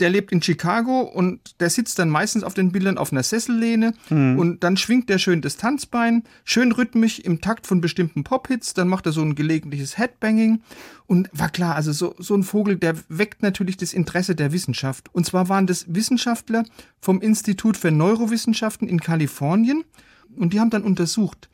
der 0.00 0.10
lebt 0.10 0.32
in 0.32 0.42
Chicago 0.42 1.00
und 1.00 1.60
der 1.60 1.70
sitzt 1.70 1.98
dann 1.98 2.08
meistens 2.08 2.44
auf 2.44 2.54
den 2.54 2.72
Bildern 2.72 2.98
auf 2.98 3.12
einer 3.12 3.22
Sessellehne 3.22 3.94
mhm. 4.10 4.38
und 4.38 4.64
dann 4.64 4.76
schwingt 4.76 5.08
der 5.08 5.18
schön 5.18 5.40
das 5.40 5.56
Tanzbein, 5.56 6.24
schön 6.44 6.72
rhythmisch 6.72 7.18
im 7.20 7.40
Takt 7.40 7.66
von 7.66 7.80
bestimmten 7.80 8.24
Pop-Hits, 8.24 8.74
dann 8.74 8.88
macht 8.88 9.06
er 9.06 9.12
so 9.12 9.22
ein 9.22 9.34
gelegentliches 9.34 9.98
Headbanging 9.98 10.62
und 11.06 11.28
war 11.32 11.48
klar, 11.48 11.74
also 11.74 11.92
so, 11.92 12.14
so 12.18 12.34
ein 12.34 12.42
Vogel, 12.42 12.76
der 12.76 12.96
weckt 13.08 13.42
natürlich 13.42 13.76
das 13.76 13.92
Interesse 13.92 14.34
der 14.34 14.52
Wissenschaft. 14.52 15.08
Und 15.12 15.26
zwar 15.26 15.48
waren 15.48 15.66
das 15.66 15.94
Wissenschaftler 15.94 16.64
vom 17.00 17.20
Institut 17.20 17.76
für 17.76 17.90
Neurowissenschaften 17.90 18.88
in 18.88 19.00
Kalifornien 19.00 19.84
und 20.36 20.52
die 20.52 20.60
haben 20.60 20.70
dann 20.70 20.82
untersucht, 20.82 21.48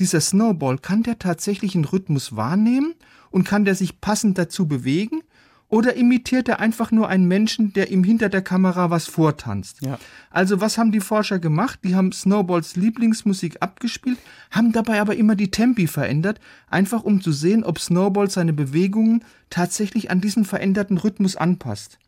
dieser 0.00 0.20
Snowball, 0.20 0.78
kann 0.78 1.02
der 1.02 1.18
tatsächlich 1.18 1.74
einen 1.74 1.84
Rhythmus 1.84 2.34
wahrnehmen 2.34 2.94
und 3.30 3.44
kann 3.44 3.64
der 3.64 3.74
sich 3.74 4.00
passend 4.00 4.38
dazu 4.38 4.66
bewegen? 4.66 5.22
Oder 5.70 5.94
imitiert 5.94 6.48
er 6.48 6.58
einfach 6.58 6.90
nur 6.90 7.08
einen 7.08 7.28
Menschen, 7.28 7.72
der 7.72 7.92
ihm 7.92 8.02
hinter 8.02 8.28
der 8.28 8.42
Kamera 8.42 8.90
was 8.90 9.06
vortanzt? 9.06 9.80
Ja. 9.80 10.00
Also 10.28 10.60
was 10.60 10.76
haben 10.76 10.90
die 10.90 10.98
Forscher 10.98 11.38
gemacht? 11.38 11.78
Die 11.84 11.94
haben 11.94 12.10
Snowballs 12.10 12.74
Lieblingsmusik 12.74 13.58
abgespielt, 13.60 14.18
haben 14.50 14.72
dabei 14.72 15.00
aber 15.00 15.14
immer 15.14 15.36
die 15.36 15.52
Tempi 15.52 15.86
verändert, 15.86 16.40
einfach 16.68 17.04
um 17.04 17.20
zu 17.20 17.30
sehen, 17.30 17.62
ob 17.62 17.78
Snowball 17.78 18.28
seine 18.28 18.52
Bewegungen 18.52 19.24
tatsächlich 19.48 20.10
an 20.10 20.20
diesen 20.20 20.44
veränderten 20.44 20.98
Rhythmus 20.98 21.36
anpasst. 21.36 22.00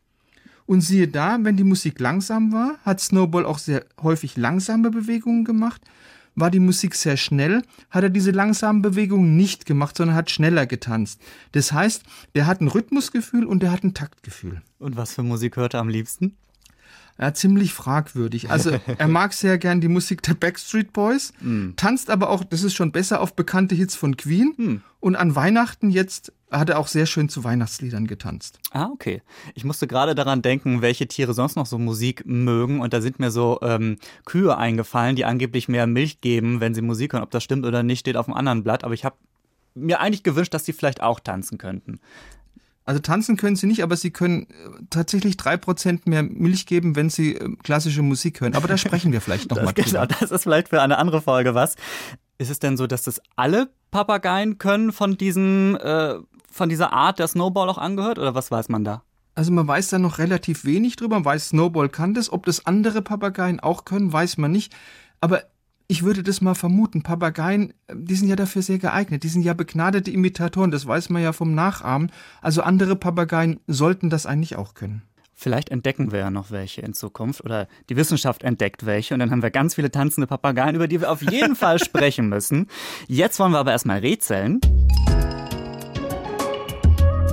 Und 0.65 0.81
siehe 0.81 1.07
da, 1.07 1.37
wenn 1.41 1.55
die 1.55 1.63
Musik 1.63 2.01
langsam 2.01 2.51
war, 2.51 2.75
hat 2.83 2.99
Snowball 2.99 3.45
auch 3.45 3.59
sehr 3.59 3.85
häufig 4.01 4.35
langsame 4.35 4.91
Bewegungen 4.91 5.45
gemacht. 5.45 5.81
War 6.35 6.49
die 6.49 6.59
Musik 6.59 6.95
sehr 6.95 7.17
schnell, 7.17 7.61
hat 7.89 8.03
er 8.03 8.09
diese 8.09 8.31
langsamen 8.31 8.81
Bewegungen 8.81 9.37
nicht 9.37 9.65
gemacht, 9.65 9.97
sondern 9.97 10.15
hat 10.15 10.31
schneller 10.31 10.65
getanzt. 10.65 11.21
Das 11.51 11.71
heißt, 11.71 12.03
der 12.33 12.47
hat 12.47 12.61
ein 12.61 12.67
Rhythmusgefühl 12.67 13.45
und 13.45 13.61
der 13.61 13.71
hat 13.71 13.83
ein 13.83 13.93
Taktgefühl. 13.93 14.61
Und 14.79 14.95
was 14.97 15.13
für 15.13 15.23
Musik 15.23 15.57
hört 15.57 15.75
er 15.75 15.81
am 15.81 15.89
liebsten? 15.89 16.35
Ja, 17.19 17.33
ziemlich 17.33 17.73
fragwürdig. 17.73 18.49
Also 18.49 18.71
er 18.97 19.07
mag 19.07 19.33
sehr 19.33 19.57
gern 19.57 19.81
die 19.81 19.87
Musik 19.87 20.23
der 20.23 20.33
Backstreet 20.33 20.93
Boys, 20.93 21.31
mm. 21.41 21.71
tanzt 21.75 22.09
aber 22.09 22.29
auch, 22.29 22.43
das 22.43 22.63
ist 22.63 22.73
schon 22.73 22.91
besser, 22.91 23.21
auf 23.21 23.35
bekannte 23.35 23.75
Hits 23.75 23.95
von 23.95 24.17
Queen. 24.17 24.53
Mm. 24.57 24.81
Und 24.99 25.15
an 25.15 25.35
Weihnachten 25.35 25.89
jetzt 25.89 26.31
hat 26.49 26.69
er 26.69 26.79
auch 26.79 26.87
sehr 26.87 27.05
schön 27.05 27.29
zu 27.29 27.43
Weihnachtsliedern 27.43 28.07
getanzt. 28.07 28.59
Ah, 28.71 28.85
okay. 28.85 29.21
Ich 29.53 29.63
musste 29.63 29.87
gerade 29.87 30.15
daran 30.15 30.41
denken, 30.41 30.81
welche 30.81 31.07
Tiere 31.07 31.33
sonst 31.33 31.55
noch 31.55 31.65
so 31.65 31.77
Musik 31.77 32.25
mögen. 32.25 32.79
Und 32.79 32.93
da 32.93 33.01
sind 33.01 33.19
mir 33.19 33.31
so 33.31 33.59
ähm, 33.61 33.97
Kühe 34.25 34.55
eingefallen, 34.55 35.15
die 35.15 35.25
angeblich 35.25 35.67
mehr 35.67 35.87
Milch 35.87 36.21
geben, 36.21 36.61
wenn 36.61 36.73
sie 36.73 36.81
Musik 36.81 37.13
hören. 37.13 37.23
Ob 37.23 37.31
das 37.31 37.43
stimmt 37.43 37.65
oder 37.65 37.83
nicht, 37.83 37.99
steht 37.99 38.17
auf 38.17 38.27
einem 38.27 38.37
anderen 38.37 38.63
Blatt. 38.63 38.83
Aber 38.83 38.93
ich 38.93 39.03
habe 39.03 39.15
mir 39.75 39.99
eigentlich 39.99 40.23
gewünscht, 40.23 40.53
dass 40.53 40.65
sie 40.65 40.73
vielleicht 40.73 41.01
auch 41.01 41.19
tanzen 41.19 41.57
könnten. 41.57 41.99
Also 42.85 42.99
tanzen 42.99 43.37
können 43.37 43.55
sie 43.55 43.67
nicht, 43.67 43.81
aber 43.81 43.95
sie 43.95 44.11
können 44.11 44.43
äh, 44.43 44.83
tatsächlich 44.89 45.37
drei 45.37 45.55
Prozent 45.57 46.05
mehr 46.05 46.23
Milch 46.23 46.65
geben, 46.65 46.95
wenn 46.95 47.09
sie 47.09 47.35
äh, 47.35 47.55
klassische 47.63 48.01
Musik 48.01 48.41
hören. 48.41 48.55
Aber 48.55 48.67
da 48.67 48.77
sprechen 48.77 49.11
wir 49.11 49.21
vielleicht 49.21 49.49
nochmal 49.49 49.73
drüber. 49.73 49.87
Genau, 49.87 50.05
das 50.05 50.31
ist 50.31 50.43
vielleicht 50.43 50.69
für 50.69 50.81
eine 50.81 50.97
andere 50.97 51.21
Folge 51.21 51.55
was. 51.55 51.75
Ist 52.37 52.49
es 52.49 52.59
denn 52.59 52.75
so, 52.75 52.87
dass 52.87 53.03
das 53.03 53.21
alle 53.35 53.69
Papageien 53.91 54.57
können 54.57 54.91
von 54.91 55.17
diesem, 55.17 55.77
äh, 55.77 56.15
von 56.51 56.67
dieser 56.67 56.91
Art 56.91 57.19
der 57.19 57.27
Snowball 57.27 57.69
auch 57.69 57.77
angehört 57.77 58.19
oder 58.19 58.35
was 58.35 58.51
weiß 58.51 58.69
man 58.69 58.83
da? 58.83 59.03
Also 59.35 59.51
man 59.51 59.67
weiß 59.67 59.89
da 59.89 59.97
noch 59.97 60.19
relativ 60.19 60.65
wenig 60.65 60.95
drüber. 60.95 61.15
Man 61.15 61.25
weiß, 61.25 61.49
Snowball 61.49 61.89
kann 61.89 62.13
das. 62.13 62.31
Ob 62.31 62.45
das 62.45 62.65
andere 62.65 63.01
Papageien 63.01 63.59
auch 63.59 63.85
können, 63.85 64.11
weiß 64.11 64.37
man 64.37 64.51
nicht. 64.51 64.73
Aber 65.21 65.43
Ich 65.87 66.03
würde 66.03 66.23
das 66.23 66.41
mal 66.41 66.55
vermuten. 66.55 67.03
Papageien, 67.03 67.73
äh, 67.87 67.95
die 67.95 68.15
sind 68.15 68.27
ja 68.27 68.35
dafür 68.35 68.61
sehr 68.61 68.79
geeignet. 68.79 69.23
Die 69.23 69.27
sind 69.27 69.43
ja 69.43 69.53
begnadete 69.53 70.11
Imitatoren, 70.11 70.71
das 70.71 70.87
weiß 70.87 71.09
man 71.09 71.21
ja 71.21 71.33
vom 71.33 71.53
Nachahmen. 71.53 72.11
Also 72.41 72.61
andere 72.61 72.95
Papageien 72.95 73.59
sollten 73.67 74.09
das 74.09 74.25
eigentlich 74.25 74.55
auch 74.55 74.73
können. 74.73 75.03
Vielleicht 75.35 75.69
entdecken 75.69 76.11
wir 76.11 76.19
ja 76.19 76.31
noch 76.31 76.51
welche 76.51 76.81
in 76.81 76.93
Zukunft 76.93 77.43
oder 77.43 77.67
die 77.89 77.97
Wissenschaft 77.97 78.43
entdeckt 78.43 78.85
welche 78.85 79.13
und 79.13 79.19
dann 79.19 79.31
haben 79.31 79.41
wir 79.41 79.51
ganz 79.51 79.75
viele 79.75 79.91
tanzende 79.91 80.27
Papageien, 80.27 80.75
über 80.75 80.87
die 80.87 81.01
wir 81.01 81.11
auf 81.11 81.21
jeden 81.21 81.55
Fall 81.55 81.79
sprechen 81.83 82.29
müssen. 82.29 82.67
Jetzt 83.07 83.39
wollen 83.39 83.51
wir 83.51 83.59
aber 83.59 83.71
erstmal 83.71 83.99
rätseln. 83.99 84.61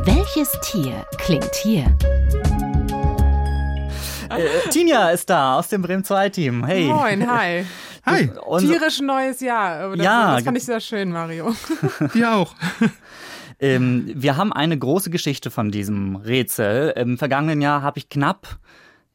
Welches 0.04 0.50
Tier 0.62 1.04
klingt 1.18 1.54
hier? 1.62 1.96
Äh, 4.30 4.68
Tinja 4.70 5.10
ist 5.10 5.28
da 5.28 5.58
aus 5.58 5.68
dem 5.68 5.82
Bremen 5.82 6.04
2 6.04 6.28
Team. 6.30 6.64
Hey. 6.64 6.84
Moin, 6.86 7.28
hi. 7.30 7.64
Hi, 8.06 8.30
Und 8.46 8.60
Tierisch 8.60 9.00
neues 9.02 9.40
Jahr. 9.40 9.94
Das, 9.94 10.04
Ja, 10.04 10.34
das 10.34 10.44
fand 10.44 10.56
ich 10.56 10.64
sehr 10.64 10.80
schön, 10.80 11.12
Mario. 11.12 11.54
dir 12.14 12.32
auch. 12.32 12.54
ähm, 13.60 14.10
wir 14.14 14.38
haben 14.38 14.54
eine 14.54 14.78
große 14.78 15.10
Geschichte 15.10 15.50
von 15.50 15.70
diesem 15.70 16.16
Rätsel. 16.16 16.94
Im 16.96 17.18
vergangenen 17.18 17.60
Jahr 17.60 17.82
habe 17.82 17.98
ich 17.98 18.08
knapp 18.08 18.58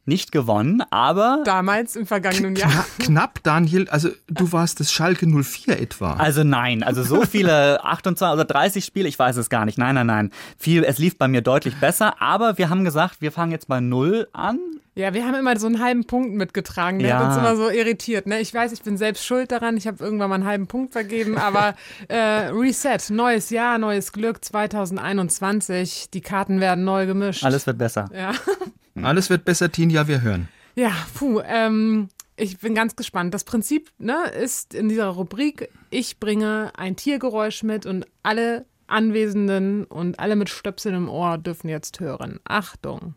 nicht 0.05 0.31
gewonnen, 0.31 0.83
aber 0.91 1.41
Damals 1.45 1.95
im 1.95 2.05
vergangenen 2.05 2.55
Jahr. 2.55 2.69
Kna 2.69 2.85
knapp, 2.99 3.41
Daniel, 3.41 3.89
also 3.89 4.09
du 4.27 4.51
warst 4.51 4.79
das 4.79 4.91
Schalke 4.91 5.25
04 5.25 5.79
etwa. 5.79 6.13
Also 6.13 6.43
nein, 6.43 6.83
also 6.83 7.01
so 7.01 7.23
viele 7.25 7.83
28 7.83 8.33
oder 8.35 8.45
30 8.45 8.85
Spiele, 8.85 9.09
ich 9.09 9.17
weiß 9.17 9.37
es 9.37 9.49
gar 9.49 9.65
nicht. 9.65 9.79
Nein, 9.79 9.95
nein, 9.95 10.05
nein. 10.05 10.31
Viel, 10.59 10.83
es 10.83 10.99
lief 10.99 11.17
bei 11.17 11.27
mir 11.27 11.41
deutlich 11.41 11.75
besser, 11.79 12.21
aber 12.21 12.59
wir 12.59 12.69
haben 12.69 12.83
gesagt, 12.85 13.21
wir 13.21 13.31
fangen 13.31 13.51
jetzt 13.51 13.67
bei 13.67 13.79
Null 13.79 14.27
an. 14.31 14.59
Ja, 14.97 15.13
wir 15.13 15.25
haben 15.25 15.35
immer 15.35 15.59
so 15.59 15.67
einen 15.67 15.81
halben 15.83 16.05
Punkt 16.05 16.35
mitgetragen. 16.35 16.99
Der 16.99 17.09
Ja. 17.09 17.19
hat 17.19 17.27
uns 17.27 17.37
immer 17.37 17.57
so 17.57 17.69
irritiert. 17.69 18.27
Ne? 18.27 18.39
Ich 18.39 18.53
weiß, 18.53 18.71
ich 18.71 18.81
bin 18.81 18.95
selbst 18.97 19.25
schuld 19.25 19.51
daran. 19.51 19.75
Ich 19.75 19.87
habe 19.87 20.01
irgendwann 20.01 20.29
mal 20.29 20.35
einen 20.35 20.45
halben 20.45 20.67
Punkt 20.67 20.93
vergeben. 20.93 21.37
Aber 21.37 21.75
äh, 22.07 22.47
Reset, 22.47 22.97
neues 23.09 23.49
Jahr, 23.49 23.77
neues 23.77 24.13
Glück 24.13 24.43
2021. 24.43 26.11
Die 26.11 26.21
Karten 26.21 26.61
werden 26.61 26.85
neu 26.85 27.05
gemischt. 27.07 27.43
Alles 27.43 27.67
wird 27.67 27.77
besser. 27.77 28.09
Ja. 28.13 28.31
Alles 29.03 29.29
wird 29.29 29.43
besser, 29.43 29.69
Tinja, 29.69 30.07
wir 30.07 30.21
hören. 30.21 30.47
Ja, 30.75 30.91
puh, 31.13 31.41
ähm, 31.45 32.07
ich 32.37 32.59
bin 32.59 32.73
ganz 32.73 32.95
gespannt. 32.95 33.33
Das 33.33 33.43
Prinzip 33.43 33.91
ne, 33.97 34.15
ist 34.41 34.73
in 34.73 34.87
dieser 34.87 35.07
Rubrik, 35.07 35.69
ich 35.89 36.21
bringe 36.21 36.71
ein 36.77 36.95
Tiergeräusch 36.95 37.63
mit 37.63 37.85
und 37.85 38.05
alle 38.23 38.65
Anwesenden 38.87 39.83
und 39.83 40.19
alle 40.19 40.37
mit 40.37 40.49
Stöpseln 40.49 40.95
im 40.95 41.09
Ohr 41.09 41.37
dürfen 41.37 41.67
jetzt 41.69 41.99
hören. 41.99 42.39
Achtung. 42.45 43.15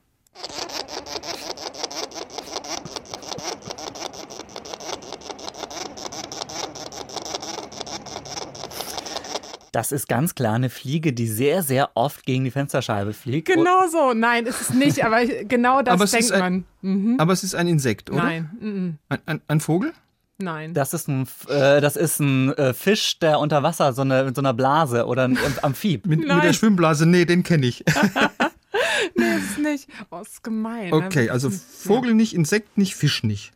Das 9.72 9.92
ist 9.92 10.08
ganz 10.08 10.34
klar 10.34 10.54
eine 10.54 10.70
Fliege, 10.70 11.12
die 11.12 11.26
sehr, 11.26 11.62
sehr 11.62 11.90
oft 11.94 12.24
gegen 12.24 12.44
die 12.44 12.50
Fensterscheibe 12.50 13.12
fliegt. 13.12 13.48
Genau 13.48 13.86
so. 13.90 14.14
Nein, 14.14 14.46
ist 14.46 14.60
es 14.62 14.70
nicht, 14.70 15.04
aber 15.04 15.24
genau 15.26 15.82
das 15.82 15.94
Aber 15.94 16.04
denkt 16.06 16.24
ist 16.24 16.32
ein- 16.32 16.64
man. 16.82 17.20
Aber 17.20 17.32
es 17.32 17.44
ist 17.44 17.54
ein 17.54 17.68
Insekt, 17.68 18.10
oder? 18.10 18.22
Nein, 18.22 18.50
mm, 18.60 18.98
Ein, 19.12 19.18
ein, 19.26 19.40
ein 19.48 19.60
Vogel? 19.60 19.92
nein. 20.38 20.72
Das 20.72 20.94
ist 20.94 21.08
ein, 21.08 21.22
F- 21.22 21.46
äh, 21.50 21.80
das 21.80 21.96
ist 21.96 22.20
ein 22.20 22.52
äh, 22.54 22.72
Fisch, 22.72 23.18
der 23.18 23.40
unter 23.40 23.62
Wasser 23.62 23.92
so 23.92 24.02
eine, 24.02 24.24
mit 24.24 24.36
so 24.36 24.40
einer 24.40 24.54
Blase 24.54 25.04
oder 25.06 25.24
ein 25.24 25.36
Am- 25.36 25.58
Amphib. 25.62 26.06
Mit, 26.06 26.20
mit 26.20 26.28
der 26.44 26.52
Schwimmblase? 26.52 27.06
Nee, 27.06 27.24
den 27.24 27.42
kenne 27.42 27.66
ich. 27.66 27.84
nee, 29.16 29.36
ist 29.36 29.50
es 29.52 29.58
nicht. 29.58 29.88
Oh, 30.10 30.20
ist 30.20 30.42
gemein. 30.42 30.90
ne? 30.90 30.94
Okay, 30.96 31.30
also 31.30 31.50
Vogel 31.50 32.14
nicht, 32.14 32.34
Insekt 32.34 32.78
nicht, 32.78 32.94
Fisch 32.94 33.22
nicht. 33.22 33.52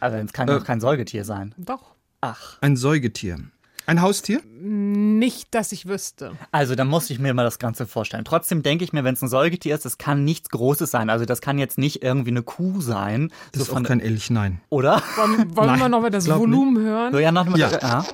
Also 0.00 0.16
es 0.16 0.32
kann 0.32 0.46
doch 0.46 0.64
kein 0.64 0.80
Säugetier 0.80 1.24
sein. 1.24 1.54
Doch. 1.58 1.94
Ach. 2.22 2.56
Ein 2.62 2.76
Säugetier. 2.76 3.38
Ein 3.86 4.00
Haustier? 4.00 4.40
Nicht, 4.60 5.54
dass 5.54 5.70
ich 5.72 5.86
wüsste. 5.86 6.32
Also 6.50 6.74
da 6.74 6.84
muss 6.84 7.10
ich 7.10 7.18
mir 7.18 7.34
mal 7.34 7.44
das 7.44 7.58
Ganze 7.58 7.86
vorstellen. 7.86 8.24
Trotzdem 8.24 8.62
denke 8.62 8.82
ich 8.82 8.94
mir, 8.94 9.04
wenn 9.04 9.12
es 9.12 9.20
ein 9.20 9.28
Säugetier 9.28 9.74
ist, 9.74 9.84
das 9.84 9.98
kann 9.98 10.24
nichts 10.24 10.48
Großes 10.48 10.90
sein. 10.90 11.10
Also 11.10 11.26
das 11.26 11.42
kann 11.42 11.58
jetzt 11.58 11.76
nicht 11.76 12.02
irgendwie 12.02 12.30
eine 12.30 12.42
Kuh 12.42 12.80
sein. 12.80 13.30
Das 13.52 13.62
ist 13.62 13.68
so 13.68 13.76
auch 13.76 13.82
kein 13.82 14.00
Elch, 14.00 14.30
nein. 14.30 14.60
oder? 14.70 15.02
Wollen, 15.16 15.54
wollen 15.54 15.68
wir 15.70 15.76
Nein, 15.76 15.90
noch 15.90 16.00
mal 16.00 16.10
das 16.10 16.24
glaub 16.24 16.38
Volumen 16.40 16.78
hören? 16.82 17.12
So, 17.12 17.18
ja, 17.18 17.30
noch 17.30 17.44
mal, 17.46 17.58
Ja. 17.58 17.70
ja. 17.72 18.04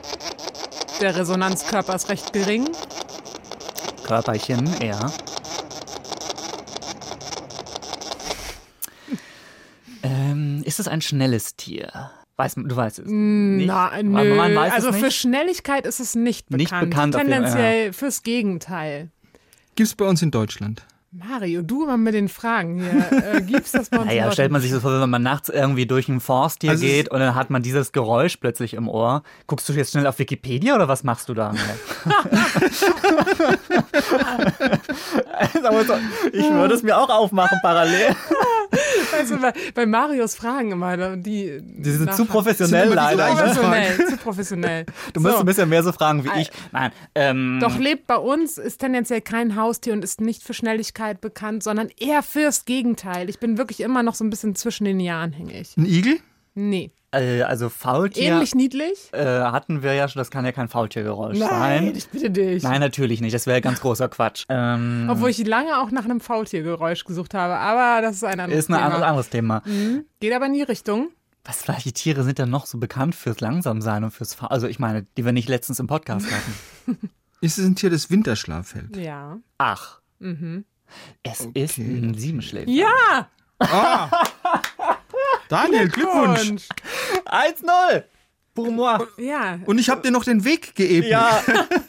Der 1.00 1.14
Resonanzkörper 1.16 1.94
ist 1.94 2.08
recht 2.08 2.32
gering. 2.32 2.68
Körperchen, 4.06 4.68
ja. 4.82 5.12
Ähm, 10.02 10.62
ist 10.64 10.80
es 10.80 10.88
ein 10.88 11.00
schnelles 11.00 11.56
Tier? 11.56 12.10
Weiß, 12.40 12.56
man- 12.56 12.68
du 12.68 12.76
weißt 12.76 12.98
es. 13.00 13.06
nicht? 13.06 13.66
Na, 13.66 13.90
nö. 14.02 14.34
Man 14.34 14.54
weiß 14.54 14.72
also 14.72 14.88
es 14.90 14.96
für 14.96 15.04
nicht. 15.06 15.16
Schnelligkeit 15.16 15.86
ist 15.86 16.00
es 16.00 16.14
nicht 16.14 16.50
Nicht 16.50 16.70
bekannt. 16.70 16.90
bekannt 16.90 17.14
auf 17.16 17.22
jeden- 17.22 17.32
Tendenziell 17.32 17.92
fürs 17.92 18.22
Gegenteil. 18.22 19.10
Gibt's 19.76 19.94
bei 19.94 20.04
uns 20.06 20.20
in 20.22 20.30
Deutschland. 20.30 20.84
Mario, 21.12 21.62
du 21.62 21.82
immer 21.82 21.96
mit 21.96 22.14
den 22.14 22.28
Fragen 22.28 22.78
hier. 22.78 23.34
Äh, 23.34 23.42
gibt's 23.42 23.72
das 23.72 23.88
bei 23.90 23.96
uns? 24.00 24.10
in 24.12 24.16
Naja, 24.18 24.30
stellt 24.30 24.52
man 24.52 24.60
sich 24.60 24.70
so 24.70 24.78
vor, 24.78 25.00
wenn 25.00 25.10
man 25.10 25.22
nachts 25.24 25.48
irgendwie 25.48 25.84
durch 25.84 26.08
einen 26.08 26.20
Forst 26.20 26.62
hier 26.62 26.70
Also 26.70 26.84
es- 26.84 26.90
geht 26.90 27.08
und 27.10 27.18
dann 27.18 27.34
hat 27.34 27.50
man 27.50 27.62
dieses 27.64 27.90
Geräusch 27.90 28.36
plötzlich 28.36 28.74
im 28.74 28.88
Ohr. 28.88 29.24
Guckst 29.48 29.68
du 29.68 29.72
jetzt 29.72 29.90
schnell 29.90 30.06
auf 30.06 30.20
Wikipedia 30.20 30.74
oder 30.76 30.86
was 30.86 31.02
machst 31.02 31.28
du 31.28 31.34
da? 31.34 31.52
Aber 35.64 35.84
so, 35.84 35.94
ich 36.32 36.48
würde 36.50 36.74
es 36.74 36.82
mir 36.82 36.96
auch 36.96 37.08
aufmachen 37.10 37.58
parallel. 37.62 38.14
Du, 39.28 39.38
bei, 39.38 39.52
bei 39.74 39.86
Marios 39.86 40.34
Fragen 40.34 40.72
immer, 40.72 41.16
die. 41.16 41.60
Die 41.62 41.90
sind 41.90 42.14
zu 42.14 42.24
professionell 42.24 42.86
Sind 42.88 42.96
leider. 42.96 43.28
Ne? 43.28 43.40
Professionell, 43.40 44.06
zu 44.06 44.16
professionell. 44.16 44.86
Du 45.12 45.20
musst 45.20 45.34
So. 45.34 45.40
ein 45.40 45.46
bisschen 45.46 45.68
mehr 45.68 45.82
so 45.82 45.92
fragen 45.92 46.24
wie 46.24 46.40
ich. 46.40 46.50
Nein, 46.72 46.92
ähm, 47.14 47.58
Doch 47.60 47.78
lebt 47.78 48.06
bei 48.06 48.16
uns, 48.16 48.58
ist 48.58 48.78
tendenziell 48.78 49.20
kein 49.20 49.56
Haustier 49.56 49.92
und 49.92 50.04
ist 50.04 50.20
nicht 50.20 50.42
für 50.42 50.54
Schnelligkeit 50.54 51.20
bekannt, 51.20 51.62
sondern 51.62 51.88
eher 51.98 52.22
fürs 52.22 52.64
Gegenteil. 52.64 53.28
Ich 53.28 53.38
bin 53.38 53.58
wirklich 53.58 53.80
immer 53.80 54.02
noch 54.02 54.14
so 54.14 54.24
ein 54.24 54.30
bisschen 54.30 54.54
zwischen 54.54 54.84
den 54.84 55.00
Jahren 55.00 55.32
hängig. 55.32 55.74
Ein 55.76 55.86
Igel? 55.86 56.18
Nee. 56.54 56.90
Äh, 57.12 57.42
also 57.42 57.68
Faultier 57.68 58.32
Ähnlich 58.32 58.54
niedlich? 58.54 59.08
äh, 59.12 59.24
hatten 59.24 59.82
wir 59.82 59.94
ja 59.94 60.08
schon, 60.08 60.20
das 60.20 60.30
kann 60.30 60.44
ja 60.44 60.52
kein 60.52 60.68
Faultiergeräusch 60.68 61.38
sein. 61.38 61.94
ich 61.96 62.08
bitte 62.08 62.30
dich. 62.30 62.62
Nein, 62.62 62.80
natürlich 62.80 63.20
nicht. 63.20 63.34
Das 63.34 63.46
wäre 63.46 63.60
ganz 63.60 63.80
großer 63.80 64.08
Quatsch. 64.08 64.44
Ähm, 64.48 65.08
Obwohl 65.10 65.30
ich 65.30 65.44
lange 65.46 65.78
auch 65.80 65.90
nach 65.90 66.04
einem 66.04 66.20
Faultiergeräusch 66.20 67.04
gesucht 67.04 67.34
habe, 67.34 67.54
aber 67.56 68.02
das 68.02 68.16
ist 68.16 68.24
ein 68.24 68.40
anderes 68.40 68.64
ist 68.64 68.70
ein 68.70 68.74
Thema. 68.74 68.84
anderes, 68.86 69.02
anderes 69.04 69.28
Thema. 69.30 69.62
Geht 70.20 70.32
aber 70.32 70.46
in 70.46 70.52
die 70.54 70.62
Richtung. 70.62 71.08
Was, 71.44 71.66
welche 71.68 71.92
Tiere 71.92 72.22
sind 72.22 72.38
denn 72.38 72.50
noch 72.50 72.66
so 72.66 72.78
bekannt 72.78 73.14
fürs 73.14 73.40
Langsamsein 73.40 74.04
und 74.04 74.10
fürs 74.10 74.34
Faul? 74.34 74.48
Also 74.50 74.66
ich 74.66 74.78
meine, 74.78 75.06
die 75.16 75.24
wir 75.24 75.32
nicht 75.32 75.48
letztens 75.48 75.80
im 75.80 75.86
Podcast 75.86 76.26
hatten. 76.30 77.10
Ist 77.40 77.56
es 77.58 77.64
ein 77.66 77.74
Tier, 77.76 77.88
das 77.88 78.10
Winterschlaf 78.10 78.74
hält? 78.74 78.96
Ja. 78.98 79.38
Ach. 79.56 80.00
Es 81.22 81.48
ist 81.54 81.78
ein 81.78 82.12
Siebenschläfer. 82.14 82.68
Ja! 82.70 83.30
Daniel, 85.50 85.88
Glückwunsch. 85.88 86.50
Und, 86.50 86.66
1-0. 87.26 88.04
Pour 88.54 88.70
moi. 88.72 88.98
ja. 89.16 89.58
Und 89.66 89.78
ich 89.78 89.88
habe 89.88 90.02
dir 90.02 90.10
noch 90.10 90.24
den 90.24 90.44
Weg 90.44 90.74
geebnet. 90.74 91.10
Ja. 91.10 91.40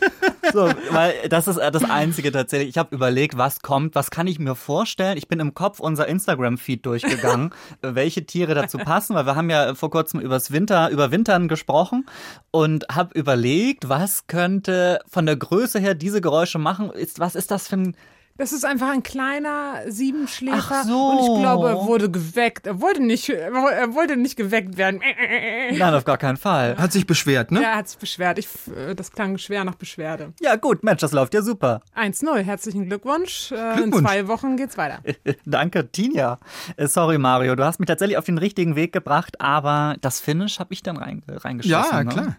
so, 0.53 0.71
weil 0.91 1.27
das 1.27 1.47
ist 1.47 1.57
äh, 1.57 1.71
das 1.71 1.83
Einzige 1.83 2.31
tatsächlich. 2.31 2.69
Ich 2.69 2.77
habe 2.77 2.95
überlegt, 2.95 3.37
was 3.37 3.61
kommt, 3.61 3.95
was 3.95 4.11
kann 4.11 4.27
ich 4.27 4.37
mir 4.37 4.55
vorstellen. 4.55 5.17
Ich 5.17 5.27
bin 5.27 5.39
im 5.39 5.53
Kopf 5.53 5.79
unser 5.79 6.07
Instagram-Feed 6.07 6.85
durchgegangen, 6.85 7.51
äh, 7.81 7.95
welche 7.95 8.25
Tiere 8.25 8.53
dazu 8.53 8.77
passen, 8.77 9.15
weil 9.15 9.25
wir 9.25 9.35
haben 9.35 9.49
ja 9.49 9.73
vor 9.73 9.89
kurzem 9.89 10.19
übers 10.19 10.51
Winter, 10.51 10.89
über 10.89 11.11
Wintern 11.11 11.47
gesprochen 11.47 12.05
und 12.51 12.85
habe 12.91 13.17
überlegt, 13.17 13.89
was 13.89 14.27
könnte 14.27 14.99
von 15.07 15.25
der 15.25 15.37
Größe 15.37 15.79
her 15.79 15.95
diese 15.95 16.21
Geräusche 16.21 16.59
machen. 16.59 16.91
Ist, 16.91 17.19
was 17.19 17.35
ist 17.35 17.49
das 17.49 17.67
für 17.67 17.77
ein 17.77 17.97
Das 18.37 18.51
ist 18.53 18.65
einfach 18.65 18.89
ein 18.89 19.03
kleiner 19.03 19.81
Siebenschläfer. 19.87 20.57
Ach 20.81 20.83
so. 20.85 21.09
Und 21.09 21.19
ich 21.19 21.41
glaube, 21.41 21.69
er 21.69 21.85
wurde 21.85 22.09
geweckt. 22.09 22.65
Er 22.65 22.81
wollte 22.81 23.01
nicht, 23.03 23.29
er 23.29 23.93
wollte 23.93 24.17
nicht 24.17 24.35
geweckt 24.35 24.77
werden. 24.77 24.99
Nein, 25.77 25.93
auf 25.93 26.05
gar 26.05 26.17
keinen 26.17 26.37
Fall. 26.37 26.77
Hat 26.77 26.91
sich 26.91 27.05
beschwert, 27.05 27.51
ne? 27.51 27.63
Er 27.63 27.75
hat 27.75 27.89
sich 27.89 27.99
beschwert. 27.99 28.39
Ich, 28.39 28.47
äh, 28.75 28.95
das 28.95 29.11
klang 29.11 29.37
schwer 29.37 29.63
nach 29.63 29.75
Beschwerde. 29.75 30.33
Ja, 30.41 30.55
gut, 30.55 30.83
Mensch, 30.83 31.01
das 31.01 31.11
läuft 31.11 31.33
ja 31.33 31.41
super. 31.41 31.81
1-0. 31.95 32.39
Herzlichen 32.39 32.85
Glückwunsch. 32.87 33.51
Äh, 33.51 33.55
In 33.73 33.75
Glückwunsch. 33.91 34.07
zwei 34.07 34.27
Wochen 34.27 34.57
geht's 34.57 34.77
weiter. 34.77 34.99
Danke, 35.45 35.91
Tinja. 35.91 36.39
Äh, 36.77 36.87
Sorry, 36.87 37.17
Mario, 37.17 37.55
du 37.55 37.63
hast 37.63 37.79
mich 37.79 37.87
tatsächlich 37.87 38.17
auf 38.17 38.25
den 38.25 38.37
richtigen 38.37 38.75
Weg 38.75 38.91
gebracht, 38.93 39.39
aber 39.39 39.95
das 40.01 40.19
Finish 40.19 40.59
habe 40.59 40.73
ich 40.73 40.81
dann 40.83 40.97
rein, 40.97 41.21
reingeschossen. 41.27 41.91
Ja, 41.91 42.03
ne? 42.03 42.37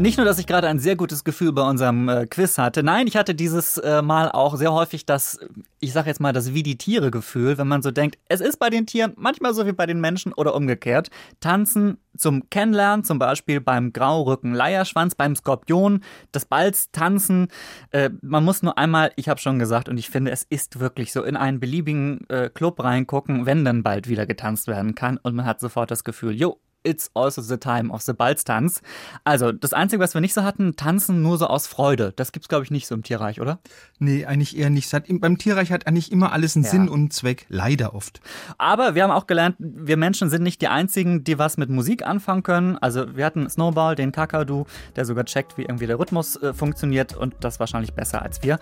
Nicht 0.00 0.16
nur, 0.16 0.24
dass 0.24 0.38
ich 0.38 0.46
gerade 0.46 0.68
ein 0.68 0.78
sehr 0.78 0.94
gutes 0.94 1.24
Gefühl 1.24 1.50
bei 1.50 1.68
unserem 1.68 2.08
äh, 2.08 2.26
Quiz 2.28 2.56
hatte. 2.56 2.84
Nein, 2.84 3.08
ich 3.08 3.16
hatte 3.16 3.34
dieses 3.34 3.78
äh, 3.78 4.00
Mal 4.00 4.30
auch 4.30 4.54
sehr 4.54 4.72
häufig 4.72 5.06
das, 5.06 5.40
ich 5.80 5.92
sag 5.92 6.06
jetzt 6.06 6.20
mal, 6.20 6.32
das 6.32 6.54
wie 6.54 6.62
die 6.62 6.78
Tiere 6.78 7.10
Gefühl, 7.10 7.58
wenn 7.58 7.66
man 7.66 7.82
so 7.82 7.90
denkt, 7.90 8.16
es 8.28 8.40
ist 8.40 8.60
bei 8.60 8.70
den 8.70 8.86
Tieren 8.86 9.14
manchmal 9.16 9.54
so 9.54 9.66
wie 9.66 9.72
bei 9.72 9.86
den 9.86 10.00
Menschen 10.00 10.32
oder 10.32 10.54
umgekehrt. 10.54 11.10
Tanzen 11.40 11.98
zum 12.16 12.48
Kennenlernen, 12.48 13.02
zum 13.02 13.18
Beispiel 13.18 13.60
beim 13.60 13.92
Graurücken 13.92 14.54
Leierschwanz, 14.54 15.16
beim 15.16 15.34
Skorpion, 15.34 16.04
das 16.30 16.44
Balz 16.44 16.92
tanzen. 16.92 17.48
Äh, 17.90 18.10
man 18.22 18.44
muss 18.44 18.62
nur 18.62 18.78
einmal, 18.78 19.10
ich 19.16 19.28
habe 19.28 19.40
schon 19.40 19.58
gesagt, 19.58 19.88
und 19.88 19.98
ich 19.98 20.10
finde, 20.10 20.30
es 20.30 20.44
ist 20.44 20.78
wirklich 20.78 21.12
so, 21.12 21.24
in 21.24 21.36
einen 21.36 21.58
beliebigen 21.58 22.20
äh, 22.28 22.50
Club 22.50 22.84
reingucken, 22.84 23.46
wenn 23.46 23.64
dann 23.64 23.82
bald 23.82 24.08
wieder 24.08 24.26
getanzt 24.26 24.68
werden 24.68 24.94
kann 24.94 25.18
und 25.20 25.34
man 25.34 25.44
hat 25.44 25.58
sofort 25.58 25.90
das 25.90 26.04
Gefühl, 26.04 26.36
jo, 26.36 26.60
It's 26.84 27.10
also 27.14 27.42
the 27.42 27.56
time 27.56 27.92
of 27.92 28.02
the 28.02 28.12
Balztanz. 28.12 28.82
Also, 29.24 29.50
das 29.50 29.72
Einzige, 29.72 30.00
was 30.00 30.14
wir 30.14 30.20
nicht 30.20 30.32
so 30.32 30.44
hatten, 30.44 30.76
tanzen 30.76 31.22
nur 31.22 31.36
so 31.36 31.48
aus 31.48 31.66
Freude. 31.66 32.12
Das 32.14 32.30
gibt's, 32.30 32.48
glaube 32.48 32.64
ich, 32.64 32.70
nicht 32.70 32.86
so 32.86 32.94
im 32.94 33.02
Tierreich, 33.02 33.40
oder? 33.40 33.58
Nee, 33.98 34.24
eigentlich 34.26 34.56
eher 34.56 34.70
nicht. 34.70 34.92
Hat, 34.92 35.04
beim 35.08 35.38
Tierreich 35.38 35.72
hat 35.72 35.86
eigentlich 35.86 36.12
immer 36.12 36.32
alles 36.32 36.54
einen 36.54 36.64
ja. 36.64 36.70
Sinn 36.70 36.88
und 36.88 37.12
Zweck. 37.12 37.46
Leider 37.48 37.94
oft. 37.94 38.20
Aber 38.58 38.94
wir 38.94 39.02
haben 39.02 39.10
auch 39.10 39.26
gelernt, 39.26 39.56
wir 39.58 39.96
Menschen 39.96 40.30
sind 40.30 40.42
nicht 40.42 40.62
die 40.62 40.68
Einzigen, 40.68 41.24
die 41.24 41.38
was 41.38 41.56
mit 41.56 41.68
Musik 41.68 42.06
anfangen 42.06 42.44
können. 42.44 42.78
Also, 42.78 43.16
wir 43.16 43.24
hatten 43.24 43.50
Snowball, 43.50 43.96
den 43.96 44.12
Kakadu, 44.12 44.64
der 44.94 45.04
sogar 45.04 45.24
checkt, 45.24 45.58
wie 45.58 45.62
irgendwie 45.62 45.88
der 45.88 45.98
Rhythmus 45.98 46.36
äh, 46.36 46.54
funktioniert 46.54 47.16
und 47.16 47.34
das 47.40 47.58
wahrscheinlich 47.58 47.92
besser 47.92 48.22
als 48.22 48.42
wir. 48.42 48.60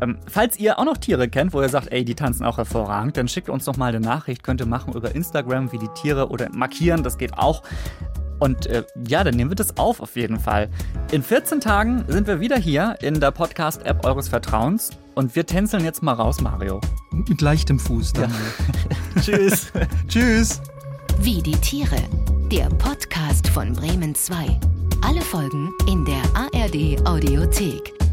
Ähm, 0.00 0.18
falls 0.26 0.58
ihr 0.58 0.78
auch 0.78 0.84
noch 0.84 0.96
Tiere 0.96 1.28
kennt, 1.28 1.52
wo 1.52 1.60
ihr 1.60 1.68
sagt, 1.68 1.92
ey, 1.92 2.04
die 2.04 2.14
tanzen 2.14 2.44
auch 2.44 2.56
hervorragend, 2.56 3.18
dann 3.18 3.28
schickt 3.28 3.50
uns 3.50 3.66
doch 3.66 3.76
mal 3.76 3.88
eine 3.88 4.00
Nachricht. 4.00 4.42
Könnt 4.42 4.60
ihr 4.60 4.66
machen 4.66 4.94
über 4.94 5.14
Instagram, 5.14 5.70
wie 5.72 5.78
die 5.78 5.88
Tiere 5.88 6.30
oder 6.30 6.48
markieren, 6.50 7.02
das 7.02 7.18
geht 7.18 7.36
auch. 7.58 7.62
Und 8.38 8.66
äh, 8.66 8.84
ja, 9.06 9.24
dann 9.24 9.34
nehmen 9.34 9.50
wir 9.50 9.56
das 9.56 9.76
auf 9.78 10.00
auf 10.00 10.14
jeden 10.14 10.38
Fall. 10.38 10.68
In 11.10 11.22
14 11.22 11.60
Tagen 11.60 12.04
sind 12.06 12.26
wir 12.26 12.40
wieder 12.40 12.56
hier 12.56 12.96
in 13.02 13.18
der 13.18 13.32
Podcast-App 13.32 14.04
eures 14.04 14.28
Vertrauens 14.28 14.90
und 15.14 15.34
wir 15.34 15.44
tänzeln 15.44 15.84
jetzt 15.84 16.02
mal 16.02 16.12
raus, 16.12 16.40
Mario. 16.40 16.80
Mit 17.10 17.40
leichtem 17.40 17.80
Fuß 17.80 18.12
dann. 18.12 18.30
Ja. 18.30 19.20
Tschüss. 19.20 19.72
Tschüss. 20.06 20.60
Wie 21.20 21.42
die 21.42 21.56
Tiere. 21.56 21.96
Der 22.52 22.68
Podcast 22.68 23.48
von 23.48 23.72
Bremen 23.72 24.14
2. 24.14 24.58
Alle 25.04 25.20
Folgen 25.20 25.72
in 25.88 26.04
der 26.04 26.22
ARD 26.34 27.04
Audiothek. 27.06 28.07